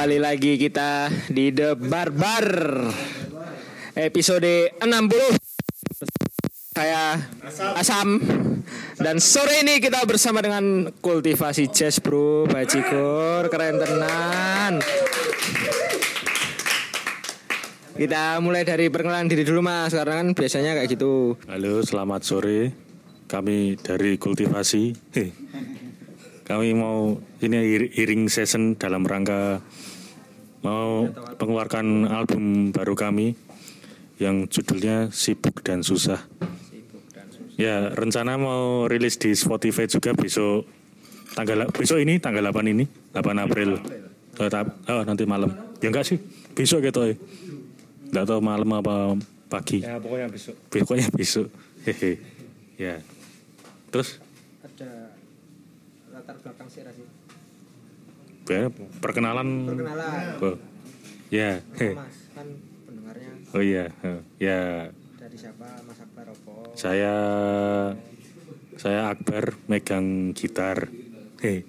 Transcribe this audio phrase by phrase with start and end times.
[0.00, 2.48] Kembali lagi kita di The Barbar
[3.92, 4.88] Episode 60
[6.72, 7.20] Saya
[7.76, 8.16] Asam
[8.96, 12.48] Dan sore ini kita bersama dengan Kultivasi Jazz bro.
[12.48, 14.80] Bajigur Keren tenan.
[17.92, 19.92] Kita mulai dari perkenalan diri dulu mas.
[19.92, 21.36] Karena kan biasanya kayak gitu.
[21.44, 22.72] Halo, selamat sore.
[23.28, 24.96] Kami dari Kultivasi.
[26.48, 27.14] Kami mau
[27.44, 27.56] ini
[27.94, 29.62] hearing session dalam rangka
[30.60, 31.08] mau
[31.40, 33.36] mengeluarkan album baru kami
[34.20, 36.20] yang judulnya Sibuk dan Susah.
[37.60, 40.64] Ya, rencana mau rilis di Spotify juga besok
[41.36, 43.80] tanggal besok ini tanggal 8 ini, 8 April.
[44.40, 44.48] Oh,
[44.88, 45.52] oh, nanti malam.
[45.84, 46.16] Ya enggak sih,
[46.56, 47.14] besok gitu ya.
[48.12, 49.16] Enggak tahu malam apa
[49.52, 49.84] pagi.
[49.84, 51.46] Ya pokoknya besok Pokoknya besok.
[51.84, 52.20] Hehe.
[52.80, 53.00] Ya.
[53.92, 54.20] Terus
[54.64, 55.12] Ada
[56.12, 56.80] latar belakang sih
[59.00, 59.48] perkenalan.
[59.68, 60.56] Perkenalan Oh.
[61.30, 61.62] Ya.
[61.78, 62.46] Mas kan
[62.90, 63.94] pendengarnya Oh iya.
[64.42, 64.90] Ya.
[65.18, 67.14] dari siapa Mas Akbar Opo Saya
[68.80, 70.88] saya Akbar megang gitar.
[71.44, 71.62] Hei.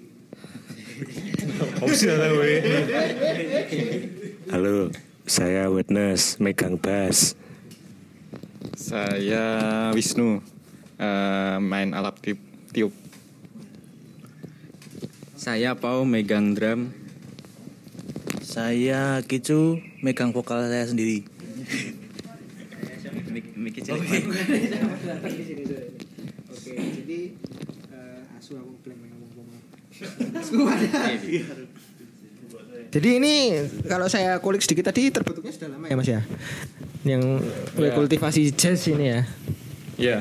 [4.48, 4.88] Halo,
[5.28, 7.36] saya Witness megang bass.
[8.72, 9.44] Saya
[9.92, 10.40] Wisnu
[10.96, 12.40] eh, main alat tiup.
[12.72, 13.01] tiup.
[15.42, 16.94] Saya Pau megang drum.
[18.46, 21.26] Saya Kicu megang vokal saya sendiri.
[23.34, 23.90] Mik Mik Kicu.
[23.90, 24.06] Oke
[26.78, 27.34] jadi
[27.90, 29.58] eh, asu aku belum ngomong-ngomong
[32.94, 33.34] Jadi ini
[33.90, 36.22] kalau saya kulik sedikit tadi terbentuknya sudah lama ya Mas ya.
[37.02, 37.42] Yang
[37.74, 37.90] Ya.
[37.98, 39.26] kultivasi jazz ini ya.
[39.98, 40.18] Iya.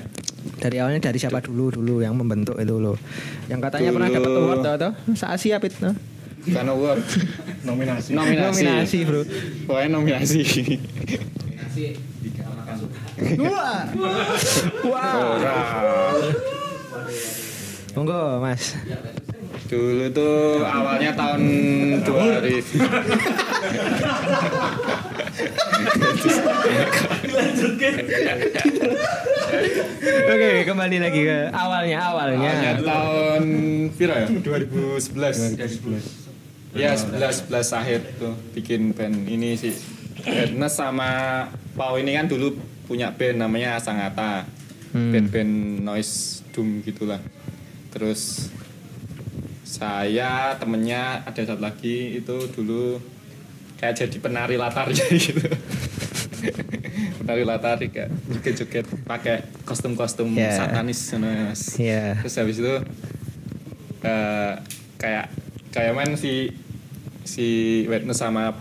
[0.61, 2.93] Dari awalnya dari siapa dulu dulu yang membentuk itu loh.
[3.49, 4.91] Yang katanya pernah Dulu- dapat award atau
[5.25, 5.97] Asia Pit no?
[6.41, 7.01] Bukan award.
[7.65, 8.13] Nominasi.
[8.13, 8.61] Nominasi.
[8.65, 9.21] Nominasi, Bro.
[9.65, 10.41] Pokoknya nominasi.
[13.41, 13.85] Wah.
[14.85, 15.13] Wah.
[15.17, 15.57] Ora.
[17.93, 18.77] Monggo Mas.
[19.65, 21.41] Dulu tuh awalnya tahun
[22.05, 22.81] 2000.
[30.31, 32.51] Oke, kembali lagi ke awalnya awalnya.
[32.51, 33.43] Awalnya tahun
[33.95, 34.27] piro ya?
[34.29, 35.57] 2011.
[35.57, 36.21] 2011.
[36.71, 39.75] Ya, 11 11 akhir tuh bikin band ini sih.
[40.21, 41.43] Ernest sama
[41.75, 42.55] Pau ini kan dulu
[42.87, 44.47] punya band namanya Asangata.
[44.91, 45.11] Hmm.
[45.15, 47.19] Band-band noise doom gitulah.
[47.91, 48.51] Terus
[49.63, 52.99] saya temennya ada satu lagi itu dulu
[53.81, 55.41] kayak jadi penari latar gitu.
[57.19, 60.53] penari latar kayak joget-joget pakai kostum-kostum Yeah.
[60.55, 61.61] satanis Mas.
[61.75, 62.21] Iya.
[62.21, 62.73] Terus habis itu
[64.01, 64.53] eh,
[64.97, 65.25] kayak
[65.69, 66.53] kayak main si
[67.23, 67.47] si
[67.85, 68.53] Witness sama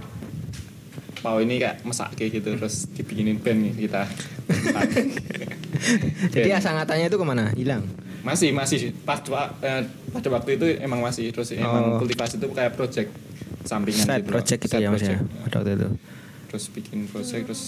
[1.21, 4.09] Pau ini kayak masak kayak gitu terus dibikinin band kita.
[6.33, 7.53] Jadi asangatannya itu ke mana?
[7.53, 7.85] Hilang.
[8.21, 9.17] masih masih pas
[9.65, 9.81] eh,
[10.13, 12.05] pada waktu itu emang masih terus emang Oh.
[12.05, 13.09] kultivasi itu kayak project
[13.63, 14.31] sampingan Side gitu.
[14.31, 15.19] project gitu ya Mas ya.
[15.45, 15.89] Pada waktu itu.
[16.49, 17.63] Terus bikin project terus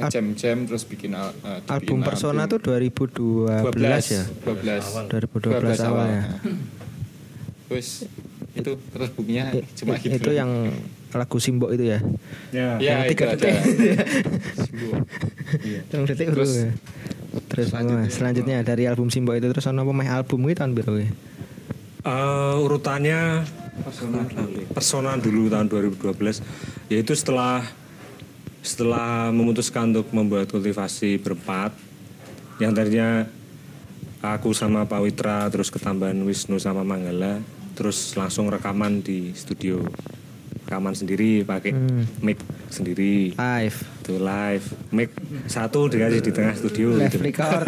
[0.00, 3.50] jam-jam terus bikin al- dibikin Album Persona tuh 2012
[4.08, 4.22] ya.
[4.24, 6.22] 2012 12 awal ya.
[7.70, 8.02] Terus
[8.50, 10.10] itu terus bukunya I- cuma gitu.
[10.16, 10.50] Itu yang
[11.10, 11.98] lagu Simbok itu ya.
[12.50, 12.78] Ya.
[12.78, 13.54] ya yang tiga detik.
[15.90, 16.74] Yang detik Terus- terus.
[17.46, 20.98] Terus selanjutnya, selanjutnya- dari album Simbok itu terus ono apa meh album itu tahun biru
[22.00, 23.44] Eh, urutannya
[24.72, 26.40] persona dulu tahun 2012
[26.88, 27.60] yaitu setelah
[28.60, 31.72] setelah memutuskan untuk membuat kultivasi berempat
[32.56, 33.24] yang tadinya
[34.18, 37.40] aku sama Pak Witra terus ketambahan Wisnu sama Manggala
[37.72, 39.80] terus langsung rekaman di studio
[40.62, 42.04] rekaman sendiri pakai Hmm.
[42.20, 43.80] mic sendiri Live.
[43.98, 45.12] itu live mic
[45.46, 47.20] satu dikasih di tengah studio Live gitu.
[47.22, 47.64] record.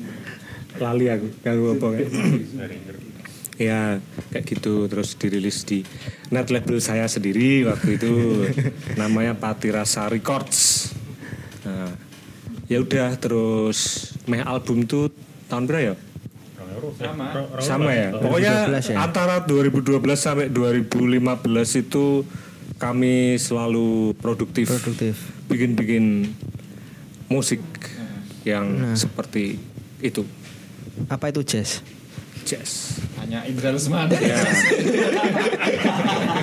[0.82, 2.10] lali aku ganggu apa kayak
[3.60, 4.00] ya
[4.32, 5.84] kayak gitu terus dirilis di
[6.32, 8.12] net label saya sendiri waktu itu
[9.00, 10.90] namanya Patirasa Records
[11.60, 11.92] nah,
[12.66, 15.12] ya udah terus meh album tuh
[15.46, 15.94] tahun berapa ya
[16.96, 17.26] Sama.
[17.60, 18.96] sama ya pokoknya 2012 ya?
[19.04, 22.24] antara 2012 sampai 2015 itu
[22.80, 25.20] kami selalu produktif Produktif.
[25.44, 26.32] bikin-bikin
[27.28, 27.60] musik
[28.40, 28.96] yang Nah.
[28.96, 29.60] seperti
[30.00, 30.24] itu
[31.12, 31.84] Apa itu jazz?
[32.42, 34.08] Jazz Hanya Indra Lesman.
[34.08, 34.38] ya ya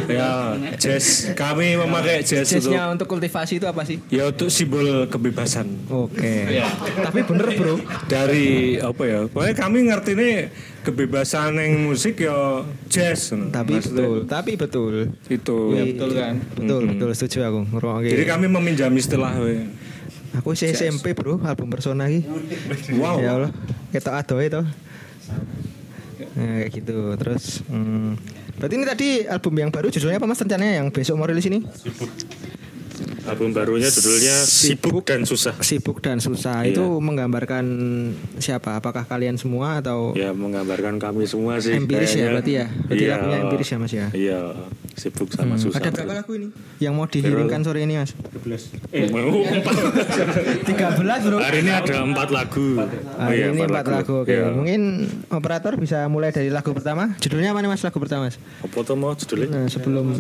[0.08, 1.36] Ya, jazz.
[1.36, 4.00] Kami memakai jazz untuk Jazznya untuk kultivasi itu apa sih?
[4.08, 5.68] ya untuk simbol kebebasan.
[5.90, 6.48] Oke.
[6.80, 7.76] Tapi bener bro.
[8.08, 8.48] Dari
[8.80, 9.20] apa ya?
[9.28, 10.34] Pokoknya kami ngerti nih
[10.82, 13.36] kebebasan yang musik ya jazz.
[13.36, 14.18] Tapi Maksudnya betul.
[14.24, 14.94] Tapi betul.
[15.28, 15.58] Itu.
[15.76, 16.34] Ya, betul kan?
[16.56, 17.60] Betul betul setuju aku.
[17.68, 18.10] Ngrungokke.
[18.16, 19.36] Jadi kami meminjam istilah.
[19.38, 19.68] we.
[20.40, 22.24] Aku sih SMP bro album persona iki.
[22.96, 23.20] Wow.
[23.20, 23.52] Ya Allah.
[23.92, 24.62] Ketok adoe to.
[26.38, 26.98] Nah, kayak gitu.
[27.18, 28.14] Terus hmm,
[28.56, 31.66] berarti ini tadi album yang baru judulnya apa Mas rencananya yang besok mau rilis ini?
[33.28, 35.52] Album barunya judulnya Sibuk dan Susah.
[35.60, 36.74] Sibuk dan susah Iya.
[36.74, 37.66] itu menggambarkan
[38.38, 38.80] siapa?
[38.80, 41.76] Apakah kalian semua atau Ya menggambarkan kami semua sih.
[41.76, 42.66] empiris ya berarti ya?
[42.88, 43.12] Berarti Iya.
[43.14, 44.08] lagunya empiris ya Mas ya?
[44.10, 44.40] Iya,
[44.98, 45.78] sibuk sama Hmm, susah.
[45.78, 46.48] Ada berapa lagu ini?
[46.82, 48.18] Yang mau dihiringkan sore ini Mas?
[48.90, 49.76] Eh, mau empat.
[50.66, 50.66] 13
[51.24, 51.38] bro.
[51.38, 52.82] Hari ini ada empat lagu.
[52.82, 54.26] Oh Hari iya, ini empat lagu.
[54.26, 54.34] Oke.
[54.34, 54.50] Iya.
[54.50, 54.82] Mungkin
[55.30, 57.14] operator bisa mulai dari lagu pertama.
[57.18, 58.42] Judulnya apa nih Mas lagu pertama Mas?
[58.60, 59.48] Apa tuh mau judulnya?
[59.48, 60.18] Nah, sebelum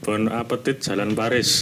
[0.00, 1.60] Bon Appetit Jalan Paris.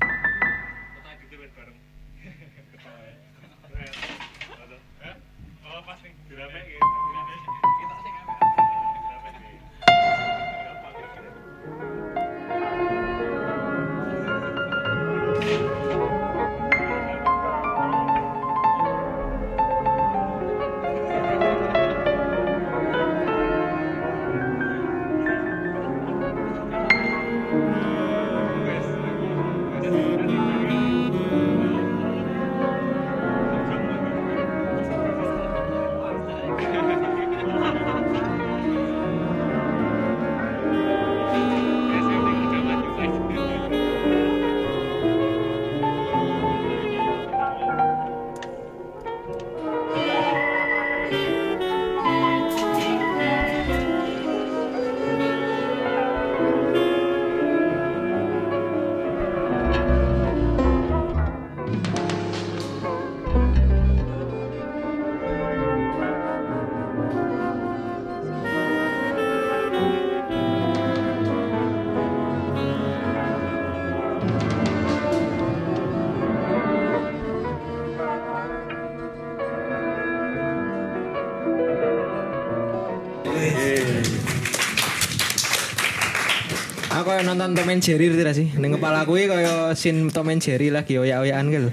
[87.21, 88.49] Kayak nonton Tom and Jerry tidak sih?
[88.57, 91.69] Ning kepala kuwi kaya scene Tom and Jerry lagi oyak-oyakan gitu.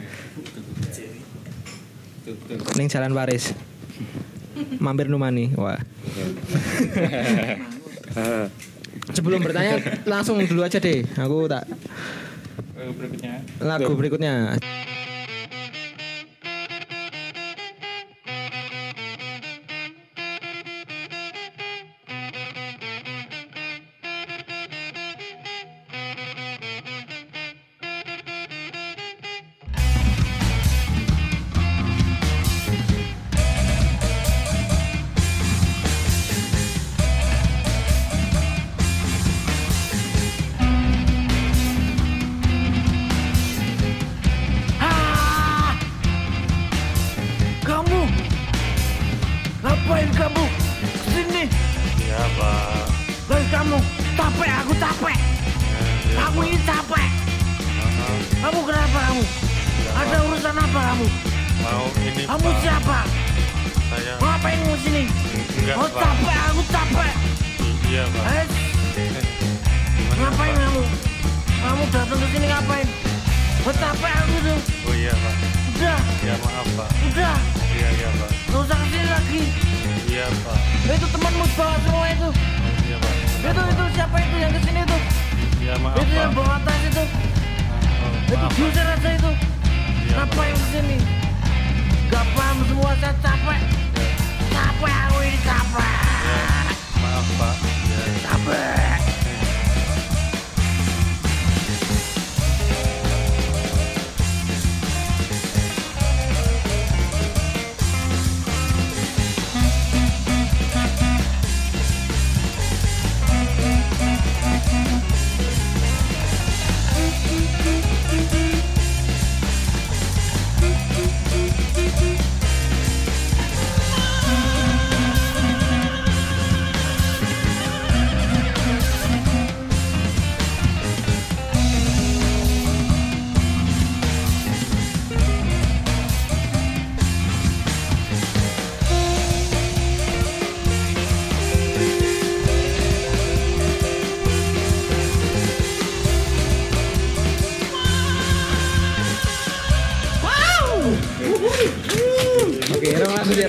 [2.75, 3.55] Ning Jalan Paris.
[4.83, 5.55] Mampir Numani.
[5.55, 5.79] Wah.
[9.07, 11.07] Sebelum bertanya langsung dulu aja deh.
[11.15, 11.63] Aku tak
[12.75, 13.39] Eh, berikutnya.
[13.63, 14.33] lagu berikutnya.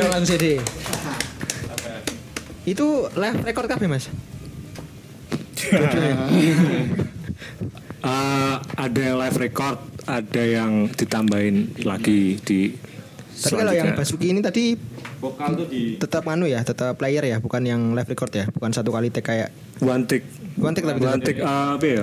[0.08, 0.56] Lagu CD.
[2.64, 4.08] Itu live record kabeh, Mas?
[7.98, 12.70] Eh, ada live record, ada yang ditambahin lagi di
[13.34, 13.90] Tapi kalau yang.
[13.98, 14.78] Basuki ini tadi
[15.18, 18.70] Vokal tuh di tetap anu ya, tetap player ya, bukan yang live record ya, bukan
[18.70, 19.50] satu kali take kayak
[19.82, 20.22] one take
[20.54, 22.02] one take tapi one take eh, apa ya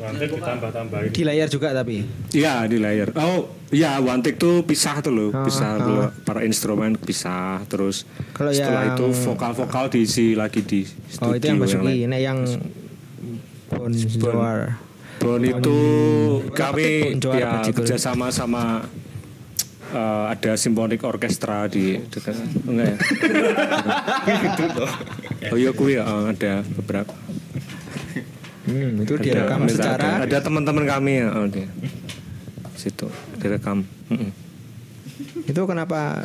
[0.00, 1.10] Take ditambah-tambahin.
[1.10, 2.00] di layar juga tapi.
[2.32, 3.12] Iya di layar.
[3.14, 5.84] Oh iya one take tuh pisah tuh loh, Ah, pisah ah.
[5.84, 6.08] loh.
[6.22, 11.20] para instrumen pisah terus Kalau setelah yang- itu vokal-vokal diisi lagi di studio.
[11.22, 11.96] Oh, itu yang Basuki.
[12.06, 12.38] Nek yang
[13.68, 14.80] Bon Joar.
[15.18, 15.78] Bon itu
[16.40, 17.76] Bon kami Joar ya Bajikul.
[17.84, 18.88] kerja sama sama
[19.90, 22.96] eh, ada simfonik orkestra di dekat enggak ya?
[25.52, 27.12] oh iya kuwi ya eh, ada beberapa
[28.70, 31.66] Hmm, itu direkam ada- secara ada teman-teman kami ya oh, di
[32.74, 34.30] situ direkam Mm-mm.
[35.42, 36.22] itu kenapa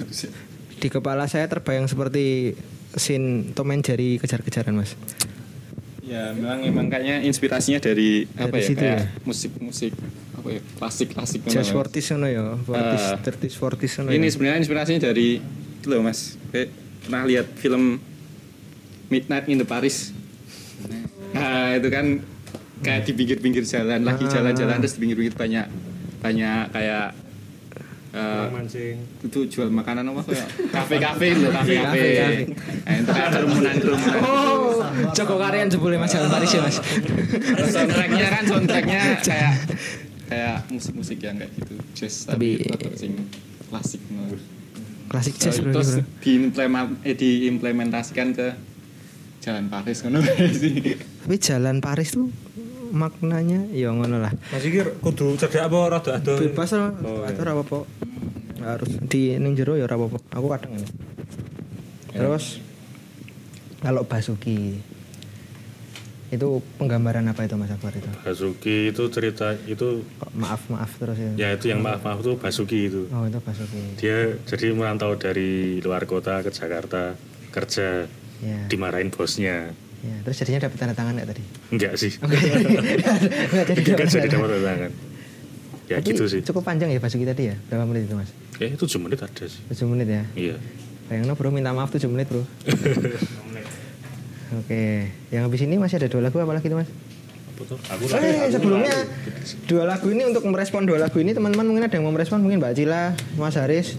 [0.75, 2.53] di kepala saya terbayang seperti
[2.93, 4.93] scene Tom and Jerry kejar-kejaran, Mas.
[5.99, 8.67] Ya, memang emang kayaknya inspirasinya dari, apa Dari ya?
[8.69, 9.05] situ kayak ya?
[9.23, 9.91] musik-musik
[10.31, 10.61] apa ya?
[10.77, 13.17] Klasik-klasik Jazz forties ngono ya, Ah.
[13.17, 14.13] thirties, forties ngono.
[14.13, 14.31] Ini ya.
[14.31, 16.37] sebenarnya inspirasinya dari itu loh, Mas.
[16.51, 16.69] Kayak
[17.01, 17.97] pernah lihat film
[19.07, 20.13] Midnight in the Paris.
[21.31, 22.21] Nah, itu kan
[22.85, 24.31] kayak di pinggir-pinggir jalan, lagi Ah.
[24.31, 25.65] jalan-jalan terus di pinggir-pinggir banyak
[26.19, 27.07] banyak kayak
[28.11, 28.95] eh, Mancing.
[29.21, 31.99] itu jual makanan apa kayak kafe-kafe loh, kafe-kafe.
[31.99, 32.41] Kafe-kafe.
[32.79, 34.17] Nah, itu kayak kerumunan-kerumunan.
[34.21, 34.79] Oh,
[35.11, 36.77] Joko Karyan jebule Mas Jalan Paris ya, Mas.
[37.67, 39.53] soundtracknya kan soundtracknya kayak
[40.25, 42.63] kayak musik-musik yang kayak gitu jazz Tapi-
[42.95, 43.13] sing
[43.67, 43.99] klasik.
[45.05, 45.69] Klasik jazz bro.
[45.71, 46.03] terus bro.
[46.19, 48.47] diimplemen- eh, diimplementasikan ke
[49.37, 52.25] Jalan Paris ngono sih Tapi Jalan Paris tuh
[52.87, 54.33] maknanya ya ngono lah.
[54.49, 56.35] Masih kira kudu cedak apa rada ado.
[56.35, 57.41] Bebas lah, Oh, atau iya.
[57.41, 57.79] ora apa-apa.
[58.57, 60.19] Harus di ning jero ya ora apa-apa.
[60.31, 60.87] Aku kadang ini.
[62.09, 62.59] Terus
[63.77, 64.79] kalau Basuki
[66.27, 68.09] itu penggambaran apa itu Mas Akbar itu?
[68.19, 71.31] Basuki itu cerita itu Kok maaf maaf terus ya?
[71.37, 73.95] ya itu yang maaf maaf itu Basuki itu Oh itu Basuki.
[73.95, 77.13] dia jadi merantau dari luar kota ke Jakarta
[77.49, 78.67] kerja Ya.
[78.67, 79.71] dimarahin bosnya
[80.01, 80.15] ya.
[80.25, 81.43] Terus jadinya dapat tanda tangan nggak tadi?
[81.71, 82.41] enggak sih Enggak
[83.71, 84.91] jadi enggak jadi dapat dapat tangan
[85.85, 87.55] ya Tapi gitu sih Cukup panjang ya Basuki tadi ya?
[87.69, 88.31] Berapa menit itu Mas?
[88.55, 90.23] eh itu 7 menit ada sih 7 menit ya?
[90.33, 90.55] iya
[91.05, 92.39] Bayangin bro minta maaf 7 menit bro
[94.63, 96.89] Oke Yang habis ini masih ada dua lagu apa lagi tuh mas?
[97.55, 98.93] apa tuh aku Eh sebelumnya
[99.65, 102.59] Dua lagu ini untuk merespon dua lagu ini Teman-teman mungkin ada yang mau merespon Mungkin
[102.59, 103.03] Mbak Cila,
[103.35, 103.95] Mas Haris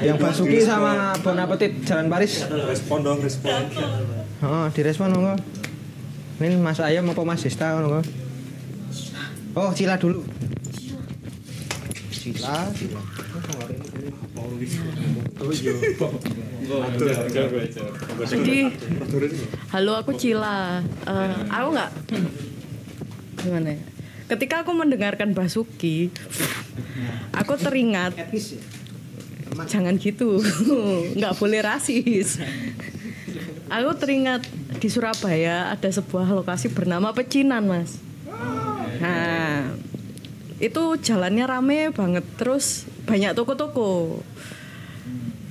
[0.00, 3.50] Yang Basuki sama Bon Appetit Jalan Paris Respon dong, respon.
[4.40, 5.36] Oh direspon monggo
[6.40, 8.00] Ini Mas Ayam apa Mas Desta monggo
[9.52, 10.22] Oh Cila dulu.
[12.14, 13.02] Cila Cila.
[18.30, 18.58] Jadi,
[19.74, 20.78] halo aku Cila.
[20.86, 21.90] Eh, aku nggak
[23.42, 23.80] gimana ya?
[24.30, 26.14] Ketika aku mendengarkan Basuki,
[27.34, 28.14] aku teringat
[29.66, 30.38] jangan gitu,
[31.18, 32.38] nggak boleh rasis.
[33.70, 34.42] Aku teringat
[34.82, 38.02] di Surabaya ada sebuah lokasi bernama Pecinan, mas.
[38.98, 39.70] Nah,
[40.58, 44.20] itu jalannya rame banget, terus banyak toko-toko.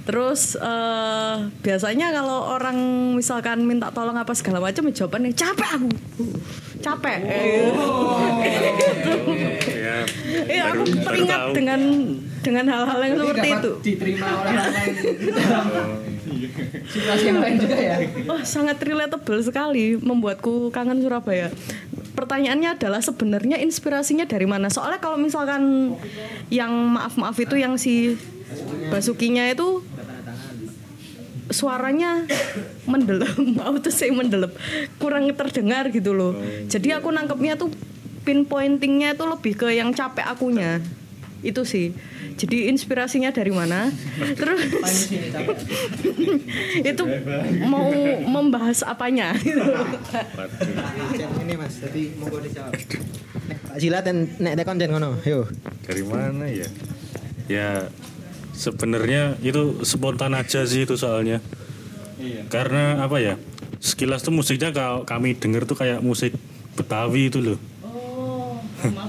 [0.09, 2.77] Terus eh, biasanya kalau orang
[3.13, 5.89] misalkan minta tolong apa segala macam ya jawabannya capek aku.
[6.79, 7.17] Capek.
[9.69, 9.97] ya
[10.49, 11.81] Iya, aku baru- baru teringat dengan
[12.39, 13.71] dengan hal-hal yang seperti itu.
[13.83, 14.93] diterima oleh orang lain
[16.89, 21.53] situasi yang lain juga ya Wah, sangat relatable sekali membuatku kangen Surabaya.
[22.13, 24.67] Pertanyaannya adalah sebenarnya inspirasinya dari mana?
[24.67, 25.93] Soalnya kalau misalkan
[26.49, 28.17] yang maaf-maaf itu yang si
[28.89, 29.85] Basukinya itu
[31.49, 32.25] suaranya
[32.85, 34.53] mendelep, mau tuh saya mendelep,
[35.01, 36.37] kurang terdengar gitu loh.
[36.69, 37.73] Jadi aku nangkepnya tuh
[38.23, 40.79] pinpointingnya itu lebih ke yang capek akunya.
[41.41, 41.95] Itu sih.
[42.39, 43.91] Jadi inspirasinya dari mana?
[44.39, 44.71] Terus
[46.91, 47.03] itu
[47.67, 47.91] mau
[48.23, 49.35] membahas apanya?
[49.43, 49.59] gitu.
[51.43, 52.71] ini mas jadi mau gue dijawab
[53.49, 55.49] nek Pak Cila ten nek tekon ten ngono yo
[55.83, 56.69] dari mana ya
[57.49, 57.89] ya
[58.59, 61.39] sebenarnya itu spontan aja sih itu soalnya.
[62.19, 62.43] Iya.
[62.51, 63.39] karena apa ya
[63.79, 66.35] sekilas tuh musiknya kalau kami denger tuh kayak musik
[66.75, 67.59] Betawi itu loh.
[67.83, 68.59] Oh,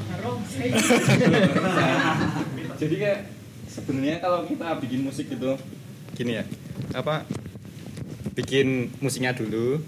[2.80, 3.21] jadi kayak
[3.66, 5.54] sebenarnya kalau kita bikin musik itu
[6.19, 6.45] gini ya
[6.95, 7.23] apa
[8.35, 9.78] bikin musiknya dulu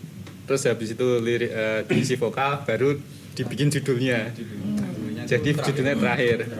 [0.46, 2.98] terus habis itu lirik eh, diisi vokal baru
[3.38, 4.34] dibikin judulnya.
[5.26, 6.50] Jadi judulnya terakhir.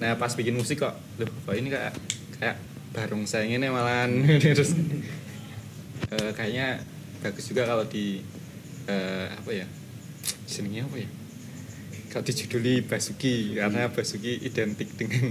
[0.00, 1.92] Nah pas bikin musik kok loh kok ini kayak
[2.42, 2.58] kayak
[2.90, 4.10] barongsai ini malahan.
[4.42, 4.74] Terus
[6.10, 6.82] eh, kayaknya
[7.22, 8.18] bagus juga kalau di
[8.84, 9.66] eh, apa ya
[10.44, 11.08] senengnya apa ya?
[12.10, 15.30] Kalau dijuduli Basuki karena Basuki identik dengan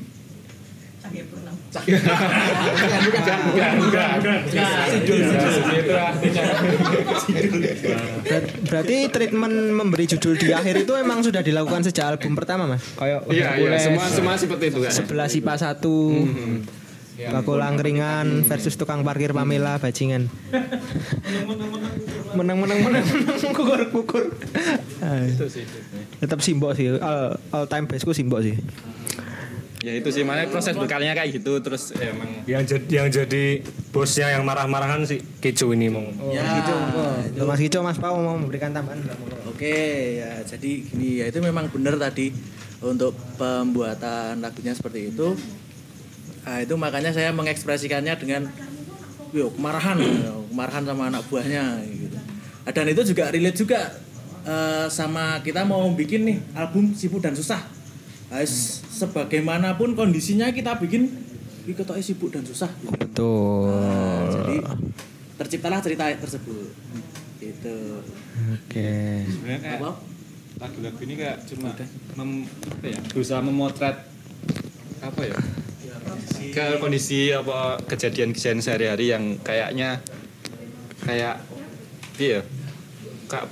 [7.22, 12.82] Ber- berarti treatment memberi judul di akhir itu emang sudah dilakukan sejak album pertama mas?
[12.96, 14.92] Kayak Iya, iya, Hercules, semua semua seperti itu kan.
[14.92, 15.96] sebelah IPA satu
[17.20, 20.32] Bakul angkringan versus tukang parkir Pamela bajingan.
[22.32, 24.24] menang menang menang menang kukur kukur.
[25.28, 25.68] Itu sih.
[26.24, 26.96] Tetap simbok sih.
[26.98, 28.56] All, all time bestku simbok sih.
[29.82, 33.44] Ya itu sih makanya proses berkarya kayak gitu terus ya, emang Yang jadi yang jadi
[33.90, 36.06] bosnya yang marah-marahan si Kejo ini mau.
[36.30, 36.46] Ya,
[37.34, 39.02] Loh, Mas Kico Mas Pau mau memberikan tambahan.
[39.50, 42.30] Oke ya jadi gini ya itu memang benar tadi
[42.86, 45.34] untuk pembuatan lagunya seperti itu.
[46.42, 48.50] Nah, itu makanya saya mengekspresikannya dengan
[49.32, 49.98] yo kemarahan,
[50.50, 52.18] kemarahan sama anak buahnya gitu.
[52.62, 53.80] Ah, Dan itu juga relate juga
[54.42, 57.62] eh, sama kita mau bikin nih album sibuk dan susah.
[58.28, 61.08] Ah, s- sebagaimanapun kondisinya kita bikin
[61.62, 62.70] iki ketoknya sibuk dan susah.
[62.76, 62.90] gitu.
[62.92, 63.70] Betul.
[63.70, 64.56] Nah, jadi
[65.38, 66.74] terciptalah cerita tersebut.
[67.38, 67.78] Gitu.
[68.52, 68.90] Oke.
[69.28, 69.92] sebenarnya kayak Apa?
[70.58, 71.74] lagu-lagu ini kayak cuma
[72.16, 73.98] mem, apa ya berusaha memotret
[75.00, 75.34] apa ya
[76.50, 80.02] ke kondisi apa kejadian-kejadian sehari-hari yang kayaknya
[81.06, 81.46] kayak
[82.18, 82.42] iya
[83.30, 83.46] kayak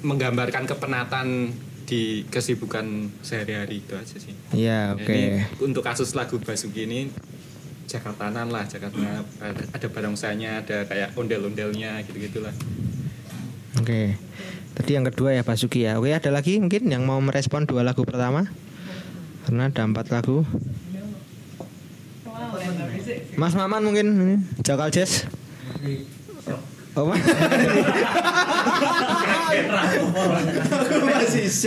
[0.00, 1.52] menggambarkan kepenatan
[1.86, 4.34] di kesibukan sehari-hari itu aja sih.
[4.50, 5.06] Iya, oke.
[5.06, 5.22] Jadi
[5.62, 7.06] untuk kasus lagu Basuki ini
[7.86, 12.50] Jakartanan lah, Jakarta ada, ada barongsainya, ada kayak ondel-ondelnya gitu-gitulah.
[13.78, 14.18] Oke.
[14.74, 16.02] Tadi yang kedua ya Basuki ya.
[16.02, 18.50] Oke, ada lagi mungkin yang mau merespon dua lagu pertama?
[19.46, 20.42] Karena ada empat lagu.
[23.36, 25.28] Mas Maman mungkin ini, Jakal Jazz.
[26.96, 27.20] Oh, Mas.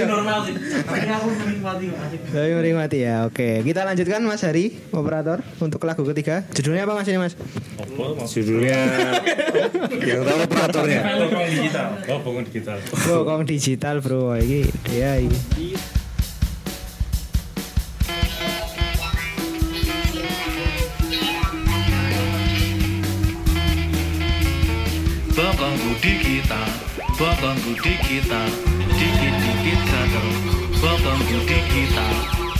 [0.10, 0.56] Normal sih.
[0.90, 1.86] aku menikmati.
[2.34, 3.30] Tapi menikmati ya.
[3.30, 6.42] Oke, kita lanjutkan Mas Hari, operator untuk lagu ketiga.
[6.58, 7.38] Judulnya apa Mas ini Mas?
[8.34, 8.78] Judulnya
[10.02, 11.02] yang tahu operatornya.
[11.22, 11.88] Bokong digital.
[12.10, 12.78] Oh, bokong digital.
[13.06, 14.34] Bro, kong digital bro.
[14.42, 15.38] Ini dia ini.
[26.00, 26.70] Bokongku digital,
[27.20, 28.48] bokongku digital,
[28.88, 30.28] dikit-dikit gatel.
[30.80, 32.14] Bokongku digital,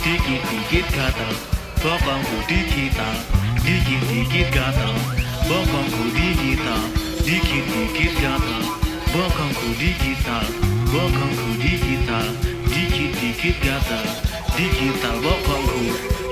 [0.04, 1.32] dikit-dikit gatel.
[1.80, 3.16] Bokongku digital,
[3.64, 4.92] dikit-dikit gatel.
[5.48, 6.82] Bokongku digital,
[7.24, 8.62] dikit-dikit gatel.
[9.08, 10.44] Bokongku digital,
[10.92, 12.26] bokongku digital,
[12.68, 14.04] dikit-dikit gatel.
[14.52, 15.80] Digital bokongku,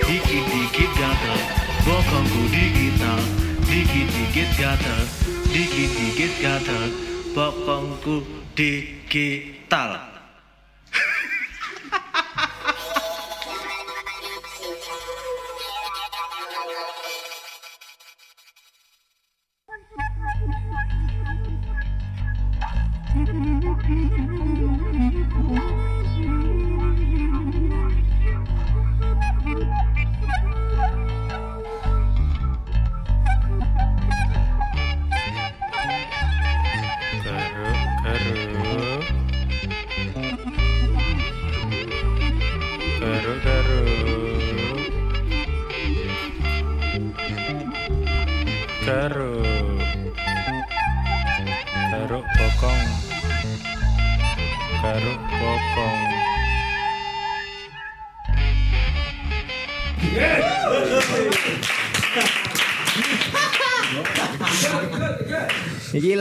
[0.05, 1.41] dikit-dikit gatel.
[1.89, 5.03] Bokongku digital, dikit-dikit gatel.
[5.53, 6.85] Dikit-dikit gatel.
[7.37, 8.25] Bokongku
[8.57, 10.18] digital.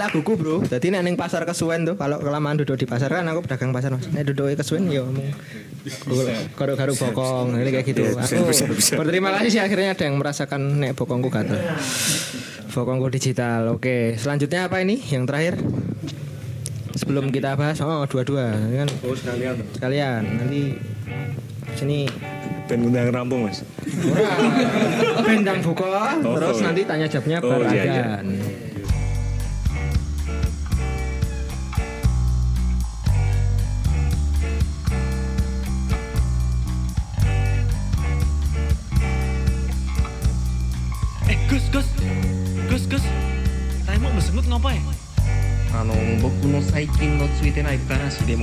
[0.07, 0.55] Laguku bro.
[0.63, 3.91] Jadi nek ning pasar kesuwen tuh, kalau kelamaan duduk di pasar kan aku pedagang pasar
[3.91, 4.07] mas.
[4.07, 5.27] Nek duduk kesuwen ya omong
[6.55, 8.03] garuk-garuk bokong, ini kayak gitu.
[8.15, 8.47] Aku
[8.99, 11.59] berterima kasih sih akhirnya ada yang merasakan nek bokongku gatel.
[12.71, 13.75] Bokongku digital.
[13.75, 14.99] Oke, selanjutnya apa ini?
[14.99, 15.53] Yang terakhir.
[16.97, 19.55] Sebelum kita bahas, oh dua-dua Ini kan Oh, sekalian.
[19.69, 20.81] sekalian nanti
[21.77, 22.09] sini
[22.65, 23.61] Ben undang rampung, Mas.
[25.23, 26.65] bendang buka, Oh, terus oh.
[26.65, 28.05] nanti tanya jawabnya Oh, iya, iya.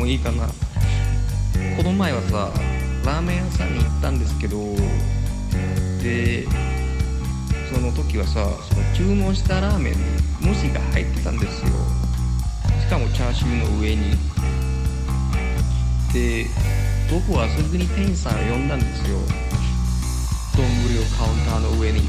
[0.05, 0.47] もいいかな。
[1.79, 2.51] この前はさ
[3.07, 4.59] ラーメン屋さんに行ったんですけど
[6.03, 6.45] で
[7.73, 9.99] その時はさその注文したラーメンに
[10.43, 11.69] 文字が入ってたんですよ。
[12.83, 14.11] しかもチャーシューの上に。
[16.13, 16.47] で
[17.11, 19.17] 僕はすぐに店員さんを呼んだんですよ。
[20.55, 20.69] 丼を
[21.17, 22.03] カウンターの上に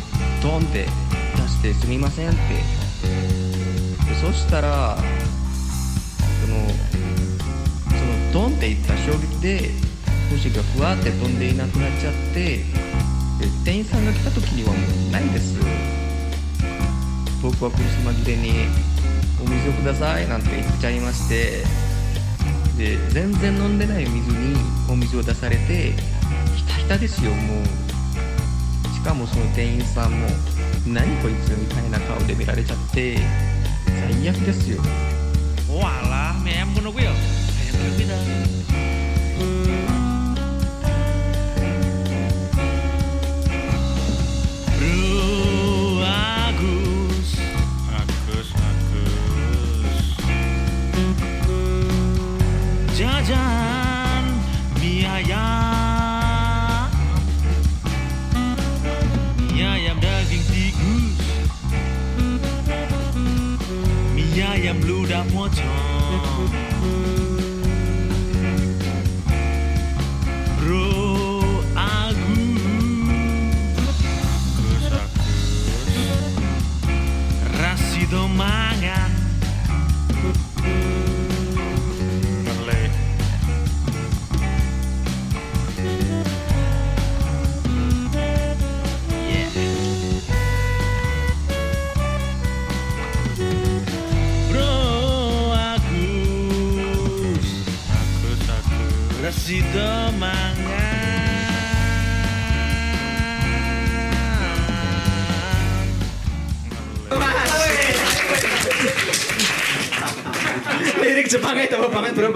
[0.44, 0.86] ドンって
[1.38, 2.40] 出してすみませんって。
[4.06, 4.98] でそしたら
[6.42, 6.58] その
[8.36, 9.72] ドンっていった衝撃で
[10.30, 12.66] 星がふわって飛んでいなくなっちゃって
[13.64, 15.58] 店員さんが来た時にはもうないんです。
[17.42, 18.68] 僕は苦し紛れに
[19.42, 21.64] 「お水をください」なんて言っちゃいまして。
[22.78, 24.58] で全然飲んでない水に
[24.90, 25.94] お水を出されて
[26.58, 27.66] ひたひたですよもう。
[28.94, 30.28] しかもその店員さんも
[30.86, 33.18] 「何こいつ」みたいな顔で見られちゃって
[33.86, 34.82] 最悪ですよ。
[35.70, 36.92] Walah, mie ayam kono
[37.92, 38.65] kuwi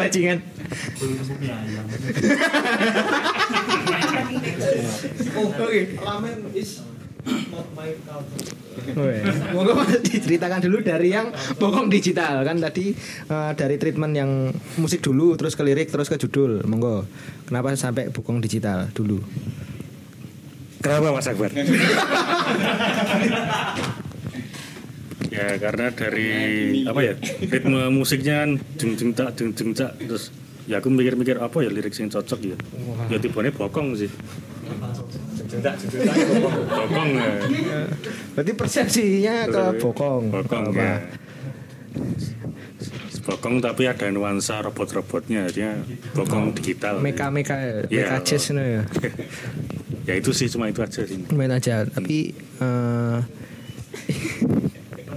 [0.10, 0.42] bajingan.
[5.38, 5.80] Oke.
[8.90, 9.22] Oke.
[9.54, 11.30] Monggo diceritakan dulu dari yang
[11.62, 12.90] bokong digital kan tadi
[13.30, 14.50] eh, dari treatment yang
[14.82, 16.66] musik dulu terus ke lirik terus ke judul.
[16.66, 17.06] Monggo.
[17.46, 19.22] Kenapa sampai bokong digital dulu?
[20.82, 21.52] Kenapa Mas Akbar?
[25.40, 26.30] ya karena dari
[26.84, 30.36] apa ya ritme musiknya kan jeng jeng tak jeng jeng tak terus
[30.68, 32.58] ya aku mikir-mikir apa ya lirik yang cocok ya?
[33.10, 34.12] Ya tibanya bokong sih.
[35.50, 36.16] Jeng tak jeng tak
[36.70, 37.32] bokong ya.
[38.38, 40.24] Berarti persepsinya ke bokong.
[40.30, 40.78] bokong Apa?
[40.78, 40.96] ya.
[43.26, 45.74] Bokong tapi ada nuansa robot-robotnya dia
[46.14, 47.02] bokong digital.
[47.02, 48.14] Meka meka Iya.
[48.14, 48.86] meka jazz ya.
[50.10, 51.18] ya itu sih cuma itu aja sih.
[51.34, 51.82] Main aja.
[51.86, 53.18] Tapi eh,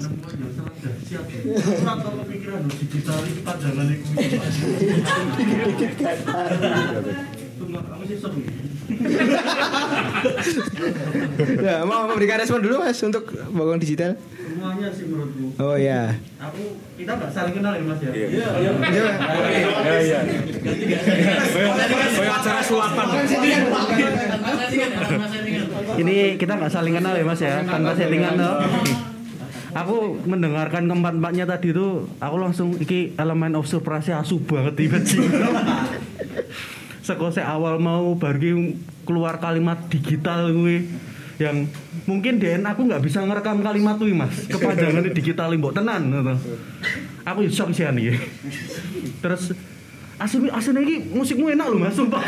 [11.62, 14.16] ya mau memberikan respon dulu mas untuk bokong digital.
[14.18, 15.52] Semuanya sih menurutku.
[15.58, 16.14] Oh ya.
[16.38, 18.10] Aku kita nggak saling kenal ya mas ya.
[18.12, 18.28] Iya.
[18.62, 18.70] ya
[20.02, 20.20] ya
[22.12, 23.06] Kayak acara sulapan.
[25.98, 28.54] Ini kita nggak saling kenal ya mas ya, tanpa settingan tuh.
[29.72, 35.00] Aku mendengarkan keempat-empatnya tadi tuh, aku langsung iki elemen of surprise asu banget tiba
[37.02, 40.86] Seko saya awal mau baru keluar kalimat digital gue
[41.42, 41.66] yang
[42.06, 44.46] mungkin Den aku nggak bisa ngerekam kalimat tuh mas.
[44.46, 46.34] Kepanjangannya digital mbok tenan gitu.
[47.26, 48.18] aku shock sih nih
[49.22, 49.54] terus
[50.18, 52.22] asli asli ini musikmu enak loh mas sumpah.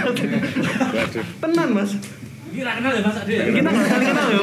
[1.39, 1.95] Tenan mas
[2.55, 3.17] Kira kenal ya Mas?
[3.19, 3.35] Ade?
[3.51, 4.43] kita nggak saling kenal yo.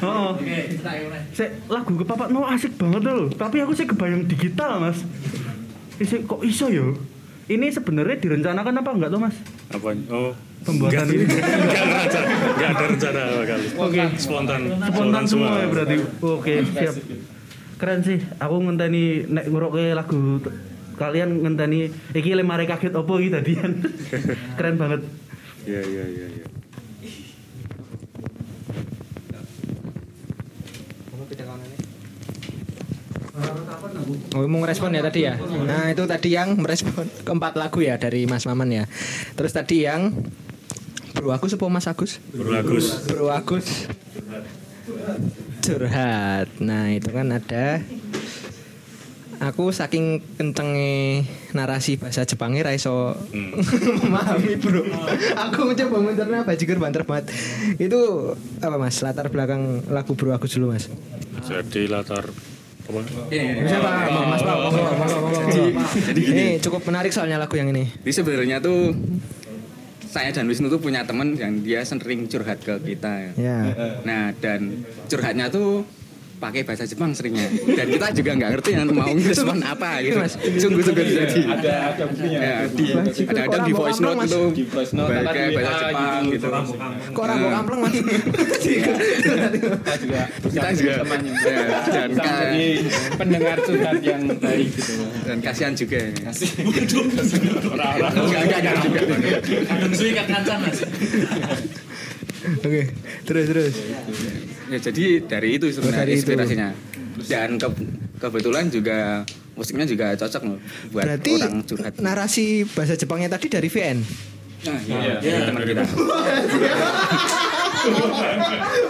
[0.00, 1.20] Oh Oke, ya.
[1.36, 5.04] Sek, lagu ke papat no asik banget loh tapi aku sih kebayang digital mas.
[6.00, 6.96] Isi, kok iso yo?
[7.44, 9.36] Ini sebenarnya direncanakan apa enggak tuh mas?
[9.68, 9.92] Apa?
[10.08, 10.32] Oh.
[10.64, 11.24] Pembuatan ini.
[11.28, 12.26] nggak ada rencana.
[12.56, 13.66] Nggak ada rencana sama sekali.
[13.76, 14.02] Oke.
[14.16, 14.60] spontan.
[14.88, 15.60] Spontan semua.
[15.60, 15.96] ya berarti.
[16.24, 16.94] Oke siap.
[17.76, 18.18] Keren sih.
[18.40, 20.40] Aku ngenteni nek ngeroke lagu
[20.96, 23.84] kalian ngenteni iki lemare kaget opo iki tadian?
[24.56, 25.04] Keren banget.
[25.68, 26.46] Ya ya ya ya
[33.34, 35.34] Oh, mau ngerespon ya tadi ya.
[35.42, 38.84] Nah, itu tadi yang merespon keempat lagu ya dari Mas Maman ya.
[39.34, 40.14] Terus tadi yang
[41.18, 42.22] Bro Agus apa Mas Agus?
[42.30, 42.86] Bro Agus.
[43.10, 43.66] Bro Agus.
[45.66, 46.46] Curhat.
[46.62, 47.82] Nah, itu kan ada
[49.42, 53.18] aku saking kencenge narasi bahasa Jepangnya ra iso
[54.00, 54.80] memahami bro
[55.36, 57.28] aku mencoba mencerna bajigur banter banget
[57.76, 58.32] itu
[58.64, 60.88] apa mas latar belakang lagu bro aku dulu mas
[61.44, 62.32] Jadi latar
[62.84, 64.56] mas pak
[66.12, 66.36] Jadi gini.
[66.36, 67.88] ini cukup menarik soalnya lagu yang ini.
[68.04, 68.92] Jadi sebenarnya tuh
[70.04, 73.32] saya dan Wisnu tuh punya teman yang dia sering curhat ke kita.
[73.34, 73.56] ya.
[74.04, 75.82] Nah dan curhatnya tuh
[76.44, 77.48] pakai bahasa Jepang seringnya.
[77.48, 80.16] Dan kita juga nggak ngerti yang mau respon apa gitu.
[80.20, 80.34] Mas.
[80.36, 81.40] sungguh-sungguh jadi.
[81.56, 82.38] Ada ada buktinya.
[82.38, 82.84] Ya, di,
[83.24, 84.28] ada ada di voice note Mas.
[84.28, 86.48] itu Di voice note, pakai bahasa Jepang gitu.
[86.48, 86.48] gitu,
[87.14, 87.94] kok rambut ampleng mas?
[88.64, 90.92] Kita juga kita juga
[91.44, 92.10] ya, dan
[93.16, 96.00] pendengar curhat yang baik gitu dan kasihan juga
[97.72, 98.12] orang-orang.
[98.14, 99.00] Enggak enggak enggak juga
[99.94, 100.12] suwi
[100.60, 100.78] mas.
[102.44, 102.82] oke
[103.24, 103.74] terus terus
[104.74, 106.20] ya jadi dari itu sebenarnya dari itu.
[106.26, 106.68] inspirasinya.
[107.24, 107.78] Dan ke-
[108.18, 109.22] kebetulan juga
[109.54, 110.58] musiknya juga cocok loh
[110.90, 111.92] buat berarti orang curhat.
[111.96, 114.02] narasi bahasa Jepangnya tadi dari VN
[114.64, 115.84] nah iya, iya, teman kita.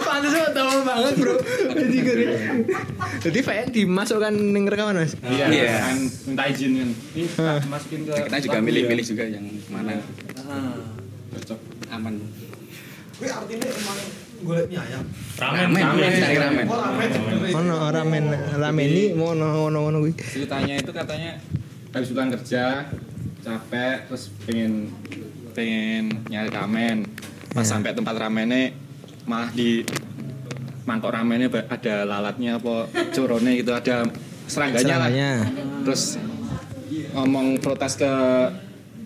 [0.01, 1.35] Pantes banget tahu banget bro.
[1.67, 2.17] Bajigur
[3.19, 5.19] Jadi VN dimasukkan ning rekaman mas?
[5.19, 5.51] Iya.
[5.83, 6.89] Kan minta izin kan?
[7.37, 7.59] Ah.
[7.67, 9.09] masukin ke kita juga milih-milih ya.
[9.11, 9.99] juga yang mana.
[11.35, 11.59] Cocok.
[11.91, 12.23] Aman
[14.43, 16.65] Ramen, ramen cari ramen.
[17.55, 20.13] Ono ramen ramen ini mau ono ono ono kuwi.
[20.19, 21.39] ceritanya itu katanya
[21.95, 22.91] habis pulang kerja
[23.39, 24.91] capek terus pengen
[25.55, 26.97] pengen nyari ramen.
[27.55, 27.79] Pas Ya.
[27.79, 28.75] sampai tempat ramennya
[29.23, 29.87] malah di
[30.83, 34.03] mangkok ramennya ada lalatnya apa curone gitu ada
[34.45, 35.09] serangganya lah.
[35.09, 35.31] Seranganya.
[35.87, 36.03] terus
[37.15, 38.11] ngomong protes ke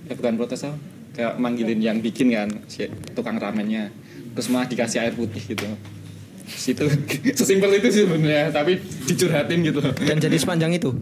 [0.09, 0.75] eh bukan protes apa
[1.13, 3.93] kayak manggilin yang bikin kan si tukang ramennya
[4.39, 5.67] terus malah dikasih air putih gitu
[6.47, 6.87] situ
[7.37, 10.95] sesimpel itu sih sebenarnya tapi dicurhatin gitu Dan jadi sepanjang itu.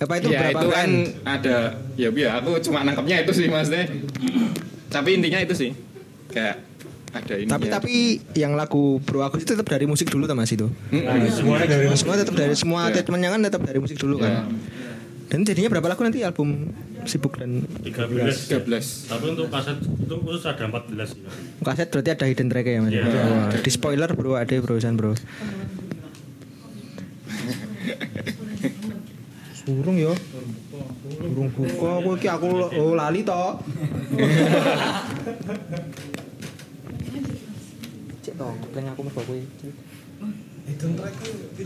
[0.00, 0.90] Apa itu ya berapa itu kan
[1.22, 1.56] ada
[1.94, 3.86] ya biar aku cuma nangkepnya itu sih maksudnya
[4.88, 5.70] tapi intinya itu sih
[6.26, 6.58] kayak
[7.12, 7.94] ada ini Tapi tapi
[8.32, 10.66] yang lagu Bro aku itu tetap dari musik dulu tuh Mas itu.
[11.30, 12.98] Semuanya dari Semua tetap dari semua Ya.
[12.98, 14.48] treatmentnya kan tetap dari musik dulu kan.
[15.32, 16.76] Dan jadinya berapa lagu nanti album
[17.08, 18.52] sibuk dan 13.
[18.52, 18.68] 13
[19.08, 21.30] Tapi untuk kaset itu khusus ada 14 ya.
[21.64, 22.92] kaset berarti ada hidden track ya Mas.
[22.92, 23.02] Iya.
[23.08, 25.16] Wah, di spoiler Bro ada brosan Bro.
[29.56, 30.12] Surung yo.
[31.16, 33.44] Surung buka aku iki aku oh lali to.
[38.20, 39.48] Cek to, ngepleng aku mergo kuwi.
[40.62, 41.14] Hidden track.